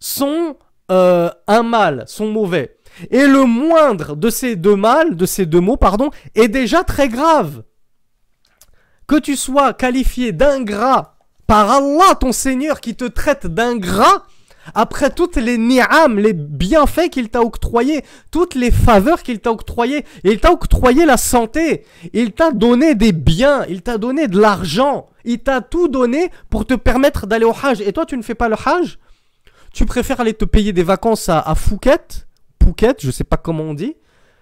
sont 0.00 0.56
euh, 0.90 1.30
un 1.46 1.62
mal 1.62 2.04
sont 2.06 2.28
mauvais 2.28 2.76
et 3.10 3.26
le 3.26 3.44
moindre 3.44 4.16
de 4.16 4.30
ces 4.30 4.56
deux 4.56 4.76
mâles 4.76 5.16
de 5.16 5.26
ces 5.26 5.46
deux 5.46 5.60
mots 5.60 5.76
pardon 5.76 6.10
est 6.34 6.48
déjà 6.48 6.84
très 6.84 7.08
grave 7.08 7.62
que 9.06 9.18
tu 9.18 9.36
sois 9.36 9.72
qualifié 9.72 10.32
d'ingrat 10.32 11.16
par 11.46 11.70
Allah 11.70 12.14
ton 12.20 12.32
Seigneur 12.32 12.80
qui 12.80 12.94
te 12.94 13.04
traite 13.04 13.46
d'ingrat 13.46 14.24
après 14.73 15.09
toutes 15.09 15.35
les 15.35 15.57
ni'am, 15.57 16.17
les 16.17 16.33
bienfaits 16.33 17.09
qu'il 17.09 17.29
t'a 17.29 17.41
octroyés, 17.41 18.03
toutes 18.31 18.55
les 18.55 18.71
faveurs 18.71 19.23
qu'il 19.23 19.39
t'a 19.39 19.51
octroyées, 19.51 20.05
il 20.23 20.39
t'a 20.39 20.51
octroyé 20.51 21.05
la 21.05 21.17
santé, 21.17 21.85
il 22.13 22.31
t'a 22.31 22.51
donné 22.51 22.95
des 22.95 23.11
biens, 23.11 23.65
il 23.69 23.81
t'a 23.81 23.97
donné 23.97 24.27
de 24.27 24.39
l'argent, 24.39 25.07
il 25.25 25.39
t'a 25.39 25.61
tout 25.61 25.87
donné 25.87 26.29
pour 26.49 26.65
te 26.65 26.73
permettre 26.73 27.27
d'aller 27.27 27.45
au 27.45 27.53
Hajj. 27.53 27.81
Et 27.81 27.93
toi, 27.93 28.05
tu 28.05 28.17
ne 28.17 28.23
fais 28.23 28.35
pas 28.35 28.49
le 28.49 28.55
Hajj? 28.55 28.97
Tu 29.73 29.85
préfères 29.85 30.19
aller 30.19 30.33
te 30.33 30.45
payer 30.45 30.71
des 30.71 30.83
vacances 30.83 31.29
à, 31.29 31.39
à 31.39 31.55
Phuket, 31.55 32.27
Phuket, 32.63 32.97
je 33.01 33.11
sais 33.11 33.23
pas 33.23 33.37
comment 33.37 33.63
on 33.63 33.73
dit. 33.73 33.95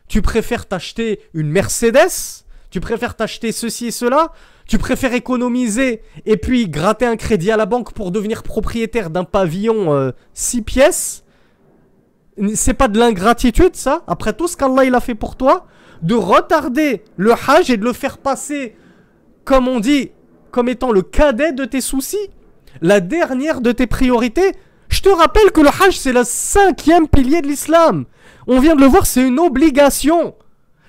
Tu 0.08 0.22
préfères 0.22 0.68
t'acheter 0.68 1.22
une 1.34 1.50
Mercedes? 1.50 2.44
Tu 2.72 2.80
préfères 2.80 3.16
t'acheter 3.16 3.52
ceci 3.52 3.88
et 3.88 3.92
cela? 3.92 4.32
Tu 4.66 4.78
préfères 4.78 5.14
économiser 5.14 6.02
et 6.26 6.38
puis 6.38 6.70
gratter 6.70 7.06
un 7.06 7.18
crédit 7.18 7.52
à 7.52 7.58
la 7.58 7.66
banque 7.66 7.92
pour 7.92 8.12
devenir 8.12 8.44
propriétaire 8.44 9.10
d'un 9.10 9.26
pavillon 9.26 10.14
6 10.34 10.58
euh, 10.58 10.64
pièces? 10.64 11.24
C'est 12.56 12.74
pas 12.74 12.88
de 12.88 12.98
l'ingratitude 12.98 13.76
ça? 13.76 14.04
Après 14.08 14.32
tout 14.32 14.48
ce 14.48 14.56
qu'Allah 14.56 14.86
il 14.86 14.96
a 14.96 15.02
fait 15.02 15.16
pour 15.16 15.36
toi? 15.36 15.68
De 16.02 16.16
retarder 16.16 17.04
le 17.18 17.34
hajj 17.34 17.72
et 17.72 17.78
de 17.78 17.84
le 17.84 17.94
faire 17.94 18.18
passer, 18.18 18.76
comme 19.44 19.68
on 19.68 19.82
dit, 19.82 20.12
comme 20.50 20.70
étant 20.70 20.94
le 20.94 21.02
cadet 21.02 21.52
de 21.52 21.66
tes 21.66 21.82
soucis? 21.82 22.30
La 22.82 23.02
dernière 23.02 23.60
de 23.60 23.74
tes 23.74 23.86
priorités? 23.86 24.54
Je 24.88 25.02
te 25.02 25.10
rappelle 25.10 25.52
que 25.52 25.60
le 25.60 25.68
hajj 25.68 25.98
c'est 25.98 26.14
le 26.14 26.24
cinquième 26.24 27.10
pilier 27.10 27.42
de 27.42 27.48
l'islam. 27.48 28.06
On 28.48 28.62
vient 28.62 28.76
de 28.76 28.82
le 28.82 28.88
voir, 28.88 29.06
c'est 29.06 29.28
une 29.28 29.40
obligation 29.40 30.36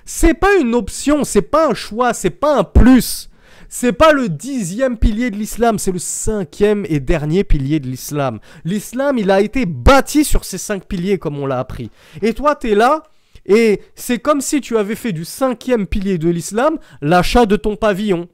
c'est 0.05 0.33
pas 0.33 0.55
une 0.57 0.75
option, 0.75 1.23
c'est 1.23 1.41
pas 1.41 1.69
un 1.69 1.73
choix, 1.73 2.13
c'est 2.13 2.29
pas 2.29 2.57
un 2.57 2.63
plus. 2.63 3.29
C'est 3.69 3.93
pas 3.93 4.13
le 4.13 4.29
dixième 4.29 4.97
pilier 4.97 5.31
de 5.31 5.37
l'islam, 5.37 5.79
c'est 5.79 5.91
le 5.91 5.97
cinquième 5.99 6.85
et 6.89 6.99
dernier 6.99 7.43
pilier 7.43 7.79
de 7.79 7.87
l'islam. 7.87 8.39
L'islam, 8.65 9.17
il 9.17 9.31
a 9.31 9.41
été 9.41 9.65
bâti 9.65 10.23
sur 10.23 10.45
ces 10.45 10.59
cinq 10.59 10.85
piliers 10.85 11.17
comme 11.17 11.39
on 11.39 11.47
l'a 11.47 11.57
appris. 11.57 11.89
Et 12.21 12.33
toi, 12.33 12.55
tu 12.55 12.69
es 12.69 12.75
là, 12.75 13.01
et 13.45 13.81
c'est 13.95 14.19
comme 14.19 14.41
si 14.41 14.61
tu 14.61 14.77
avais 14.77 14.95
fait 14.95 15.11
du 15.11 15.25
cinquième 15.25 15.87
pilier 15.87 16.17
de 16.17 16.29
l'islam 16.29 16.77
l'achat 17.01 17.45
de 17.45 17.55
ton 17.55 17.75
pavillon, 17.75 18.27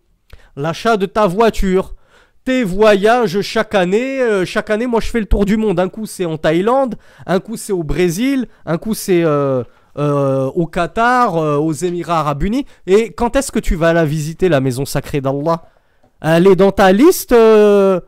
l'achat 0.55 0.97
de 0.97 1.05
ta 1.05 1.25
voiture, 1.25 1.95
tes 2.43 2.63
voyages 2.63 3.41
chaque 3.41 3.75
année. 3.75 4.21
Euh, 4.21 4.45
chaque 4.45 4.69
année, 4.69 4.87
moi, 4.87 4.99
je 4.99 5.07
fais 5.07 5.19
le 5.19 5.25
tour 5.25 5.45
du 5.45 5.57
monde. 5.57 5.79
Un 5.79 5.89
coup, 5.89 6.05
c'est 6.05 6.25
en 6.25 6.37
Thaïlande, 6.37 6.95
un 7.25 7.39
coup, 7.39 7.57
c'est 7.57 7.73
au 7.73 7.83
Brésil, 7.83 8.47
un 8.65 8.77
coup, 8.77 8.93
c'est 8.93 9.23
euh, 9.23 9.63
euh, 9.97 10.45
au 10.53 10.67
Qatar, 10.67 11.35
euh, 11.35 11.57
aux 11.57 11.73
Émirats 11.73 12.19
Arabes 12.19 12.43
Unis. 12.43 12.65
Et 12.85 13.11
quand 13.11 13.35
est-ce 13.35 13.51
que 13.51 13.59
tu 13.59 13.75
vas 13.75 13.91
la 13.91 14.05
visiter, 14.05 14.47
la 14.47 14.61
maison 14.61 14.85
sacrée 14.85 15.19
d'Allah? 15.19 15.63
Elle 16.21 16.47
est 16.47 16.55
dans 16.55 16.71
ta 16.71 16.91
liste 16.91 17.31
euh, 17.31 17.99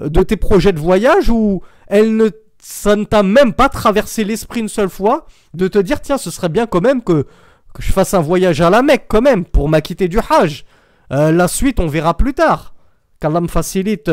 de 0.00 0.22
tes 0.22 0.36
projets 0.36 0.72
de 0.72 0.78
voyage 0.78 1.30
ou 1.30 1.62
elle 1.86 2.16
ne, 2.16 2.28
ça 2.60 2.94
ne 2.94 3.04
t'a 3.04 3.22
même 3.22 3.54
pas 3.54 3.70
traversé 3.70 4.22
l'esprit 4.22 4.60
une 4.60 4.68
seule 4.68 4.90
fois 4.90 5.26
de 5.54 5.66
te 5.66 5.78
dire 5.78 6.00
tiens, 6.00 6.18
ce 6.18 6.30
serait 6.30 6.50
bien 6.50 6.66
quand 6.66 6.82
même 6.82 7.02
que, 7.02 7.26
je 7.78 7.90
fasse 7.90 8.14
un 8.14 8.20
voyage 8.20 8.60
à 8.60 8.70
la 8.70 8.82
Mecque 8.82 9.06
quand 9.08 9.22
même 9.22 9.44
pour 9.44 9.68
m'acquitter 9.68 10.08
du 10.08 10.18
Hajj? 10.18 10.64
la 11.10 11.48
suite, 11.48 11.80
on 11.80 11.86
verra 11.86 12.16
plus 12.16 12.34
tard. 12.34 12.74
Qu'Allah 13.20 13.40
me 13.40 13.48
facilite 13.48 14.10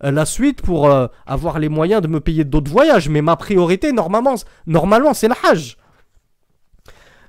la 0.00 0.24
suite 0.24 0.62
pour 0.62 0.90
avoir 1.26 1.58
les 1.58 1.68
moyens 1.68 2.02
de 2.02 2.08
me 2.08 2.20
payer 2.20 2.44
d'autres 2.44 2.70
voyages. 2.70 3.08
Mais 3.08 3.22
ma 3.22 3.36
priorité, 3.36 3.92
normalement, 3.92 4.34
normalement 4.66 5.14
c'est 5.14 5.28
le 5.28 5.34
Hajj. 5.44 5.76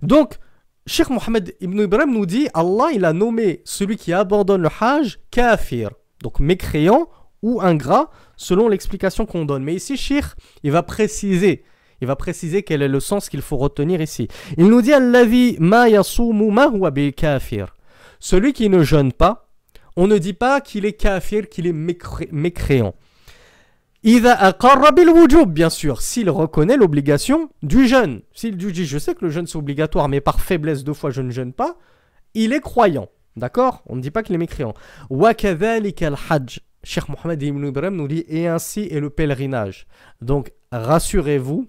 Donc, 0.05 0.35
Cheikh 0.87 1.09
Mohammed 1.09 1.55
ibn 1.61 1.81
Ibrahim 1.81 2.13
nous 2.13 2.25
dit 2.25 2.47
Allah, 2.53 2.89
il 2.93 3.05
a 3.05 3.13
nommé 3.13 3.61
celui 3.65 3.97
qui 3.97 4.13
abandonne 4.13 4.61
le 4.61 4.69
Hajj 4.79 5.17
kafir. 5.31 5.89
Donc 6.21 6.39
mécréant 6.39 7.09
ou 7.41 7.61
ingrat 7.61 8.11
selon 8.37 8.67
l'explication 8.67 9.25
qu'on 9.25 9.45
donne. 9.45 9.63
Mais 9.63 9.75
ici, 9.75 9.97
Shir, 9.97 10.35
il 10.63 10.71
va 10.71 10.83
préciser. 10.83 11.63
Il 12.01 12.07
va 12.07 12.15
préciser 12.15 12.63
quel 12.63 12.81
est 12.81 12.87
le 12.87 12.99
sens 12.99 13.29
qu'il 13.29 13.41
faut 13.41 13.57
retenir 13.57 14.01
ici. 14.01 14.27
Il 14.57 14.67
nous 14.67 14.81
dit 14.81 14.91
yasumu 14.91 16.51
ma. 16.51 16.69
Celui 18.19 18.53
qui 18.53 18.69
ne 18.69 18.83
jeûne 18.83 19.11
pas, 19.11 19.49
on 19.95 20.07
ne 20.07 20.17
dit 20.17 20.33
pas 20.33 20.61
qu'il 20.61 20.85
est 20.85 20.93
kafir, 20.93 21.49
qu'il 21.49 21.67
est 21.67 21.73
mécréant. 22.31 22.95
Bien 25.47 25.69
sûr, 25.69 26.01
s'il 26.01 26.29
reconnaît 26.29 26.77
l'obligation 26.77 27.49
du 27.63 27.87
jeûne. 27.87 28.21
S'il 28.33 28.55
dit 28.55 28.85
je 28.85 28.99
sais 28.99 29.15
que 29.15 29.25
le 29.25 29.31
jeûne 29.31 29.47
c'est 29.47 29.57
obligatoire, 29.57 30.09
mais 30.09 30.21
par 30.21 30.39
faiblesse 30.39 30.83
deux 30.83 30.93
fois 30.93 31.09
je 31.09 31.23
ne 31.23 31.31
jeûne 31.31 31.53
pas, 31.53 31.75
il 32.35 32.53
est 32.53 32.59
croyant. 32.59 33.09
D'accord? 33.35 33.81
On 33.87 33.95
ne 33.95 34.01
dit 34.01 34.11
pas 34.11 34.21
qu'il 34.21 34.35
est 34.35 34.37
mécréant. 34.37 34.75
al-hajj. 35.09 36.59
Cheikh 36.83 37.09
Mohamed 37.09 37.41
Ibn 37.41 37.65
Ibrahim 37.65 37.95
nous 37.95 38.07
dit 38.07 38.23
et 38.27 38.47
ainsi 38.47 38.87
est 38.91 38.99
le 38.99 39.09
pèlerinage. 39.09 39.87
Donc 40.21 40.51
rassurez-vous, 40.71 41.67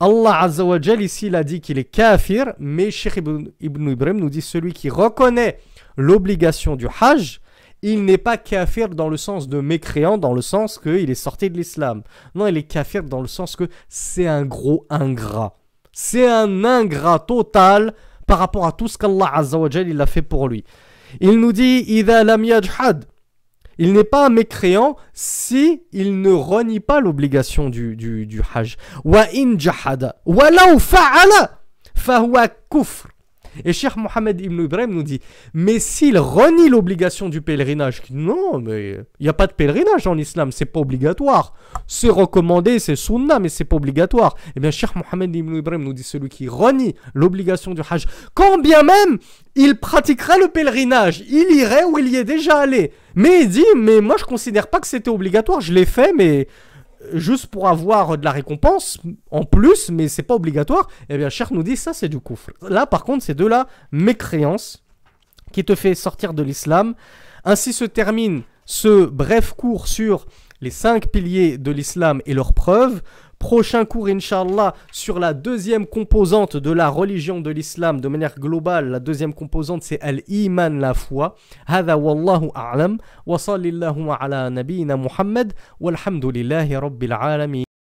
Allah 0.00 0.40
Azza 0.40 0.64
wa 0.64 0.78
ici 0.78 1.26
il 1.26 1.36
a 1.36 1.44
dit 1.44 1.60
qu'il 1.60 1.78
est 1.78 1.84
kafir, 1.84 2.54
mais 2.58 2.90
Cheikh 2.90 3.16
Ibn, 3.16 3.90
Ibrahim 3.90 4.18
nous 4.18 4.30
dit 4.30 4.40
celui 4.40 4.72
qui 4.72 4.88
reconnaît 4.88 5.58
l'obligation 5.96 6.74
du 6.74 6.86
hajj, 7.00 7.40
il 7.86 8.06
n'est 8.06 8.18
pas 8.18 8.38
kafir 8.38 8.88
dans 8.88 9.10
le 9.10 9.18
sens 9.18 9.46
de 9.46 9.60
mécréant, 9.60 10.16
dans 10.16 10.32
le 10.32 10.40
sens 10.40 10.78
qu'il 10.78 11.10
est 11.10 11.14
sorti 11.14 11.50
de 11.50 11.58
l'islam. 11.58 12.02
Non, 12.34 12.46
il 12.46 12.56
est 12.56 12.62
kafir 12.62 13.02
dans 13.02 13.20
le 13.20 13.28
sens 13.28 13.56
que 13.56 13.68
c'est 13.90 14.26
un 14.26 14.46
gros 14.46 14.86
ingrat. 14.88 15.54
C'est 15.92 16.26
un 16.26 16.64
ingrat 16.64 17.18
total 17.18 17.92
par 18.26 18.38
rapport 18.38 18.66
à 18.66 18.72
tout 18.72 18.88
ce 18.88 18.96
qu'Allah 18.96 19.42
il 19.86 20.00
a 20.00 20.06
fait 20.06 20.22
pour 20.22 20.48
lui. 20.48 20.64
Il 21.20 21.38
nous 21.38 21.52
dit 21.52 21.84
Il 21.86 22.06
n'est 23.92 24.04
pas 24.04 24.26
un 24.26 24.30
mécréant 24.30 24.96
si 25.12 25.82
il 25.92 26.22
ne 26.22 26.32
renie 26.32 26.80
pas 26.80 27.00
l'obligation 27.00 27.68
du, 27.68 28.40
hajj. 28.54 28.78
Wa 29.04 29.26
in 29.34 29.58
jahada. 29.58 30.16
Wa 30.24 30.50
law 30.50 30.78
fa'ala. 30.78 31.60
Fahuwa 31.94 32.48
kufr. 32.48 33.13
Et 33.64 33.72
Cheikh 33.72 33.96
Mohamed 33.96 34.40
Ibn 34.40 34.64
Ibrahim 34.64 34.90
nous 34.90 35.02
dit 35.02 35.20
Mais 35.52 35.78
s'il 35.78 36.18
renie 36.18 36.68
l'obligation 36.68 37.28
du 37.28 37.40
pèlerinage, 37.40 38.02
non, 38.10 38.58
mais 38.58 38.98
il 39.20 39.22
n'y 39.22 39.28
a 39.28 39.32
pas 39.32 39.46
de 39.46 39.52
pèlerinage 39.52 40.06
en 40.06 40.16
islam, 40.16 40.52
c'est 40.52 40.64
pas 40.64 40.80
obligatoire. 40.80 41.54
C'est 41.86 42.08
recommandé, 42.08 42.78
c'est 42.78 42.96
sunnah, 42.96 43.38
mais 43.38 43.48
c'est 43.48 43.64
pas 43.64 43.76
obligatoire. 43.76 44.36
Eh 44.56 44.60
bien, 44.60 44.70
Cheikh 44.70 44.90
Mohamed 44.96 45.34
Ibn 45.34 45.56
Ibrahim 45.56 45.84
nous 45.84 45.92
dit 45.92 46.02
Celui 46.02 46.28
qui 46.28 46.48
renie 46.48 46.94
l'obligation 47.14 47.74
du 47.74 47.82
hajj, 47.88 48.06
quand 48.34 48.58
bien 48.58 48.82
même 48.82 49.18
il 49.56 49.76
pratiquerait 49.76 50.38
le 50.38 50.48
pèlerinage, 50.48 51.22
il 51.28 51.54
irait 51.56 51.84
où 51.84 51.98
il 51.98 52.08
y 52.08 52.16
est 52.16 52.24
déjà 52.24 52.58
allé. 52.58 52.92
Mais 53.14 53.42
il 53.42 53.48
dit 53.48 53.64
Mais 53.76 54.00
moi 54.00 54.16
je 54.18 54.24
considère 54.24 54.68
pas 54.68 54.80
que 54.80 54.86
c'était 54.86 55.10
obligatoire, 55.10 55.60
je 55.60 55.72
l'ai 55.72 55.86
fait, 55.86 56.12
mais 56.12 56.48
juste 57.12 57.46
pour 57.46 57.68
avoir 57.68 58.18
de 58.18 58.24
la 58.24 58.32
récompense 58.32 58.98
en 59.30 59.44
plus, 59.44 59.90
mais 59.90 60.08
c'est 60.08 60.22
pas 60.22 60.34
obligatoire, 60.34 60.88
eh 61.08 61.18
bien, 61.18 61.28
Cher 61.28 61.52
nous 61.52 61.62
dit 61.62 61.76
ça 61.76 61.92
c'est 61.92 62.08
du 62.08 62.20
coufre. 62.20 62.50
Là, 62.62 62.86
par 62.86 63.04
contre, 63.04 63.24
c'est 63.24 63.34
de 63.34 63.46
la 63.46 63.66
mécréance 63.92 64.84
qui 65.52 65.64
te 65.64 65.74
fait 65.74 65.94
sortir 65.94 66.34
de 66.34 66.42
l'islam. 66.42 66.94
Ainsi 67.44 67.72
se 67.72 67.84
termine 67.84 68.42
ce 68.64 69.04
bref 69.04 69.52
cours 69.52 69.86
sur 69.86 70.26
les 70.60 70.70
cinq 70.70 71.08
piliers 71.08 71.58
de 71.58 71.70
l'islam 71.70 72.22
et 72.26 72.34
leurs 72.34 72.54
preuves. 72.54 73.02
Prochain 73.43 73.85
cours, 73.85 74.07
Inch'Allah, 74.07 74.73
sur 74.91 75.17
la 75.17 75.33
deuxième 75.33 75.85
composante 75.85 76.57
de 76.57 76.71
la 76.71 76.89
religion 76.89 77.39
de 77.39 77.49
l'islam 77.49 78.01
de 78.01 78.07
manière 78.07 78.35
globale. 78.37 78.89
La 78.89 78.99
deuxième 78.99 79.33
composante, 79.33 79.83
c'est 79.83 80.01
Al-Iman, 80.01 80.79
la 80.79 80.93
foi. 80.93 81.35
هذا 81.65 81.93
والله 81.93 82.51
أعلم 82.55 82.97
وصلى 83.25 83.69
الله 83.69 84.13
على 84.13 84.49
نبينا 84.49 84.95
محمد 84.95 85.53
والحمد 85.79 86.25
لله 86.25 86.79
رب 86.79 87.03
العالمين 87.03 87.69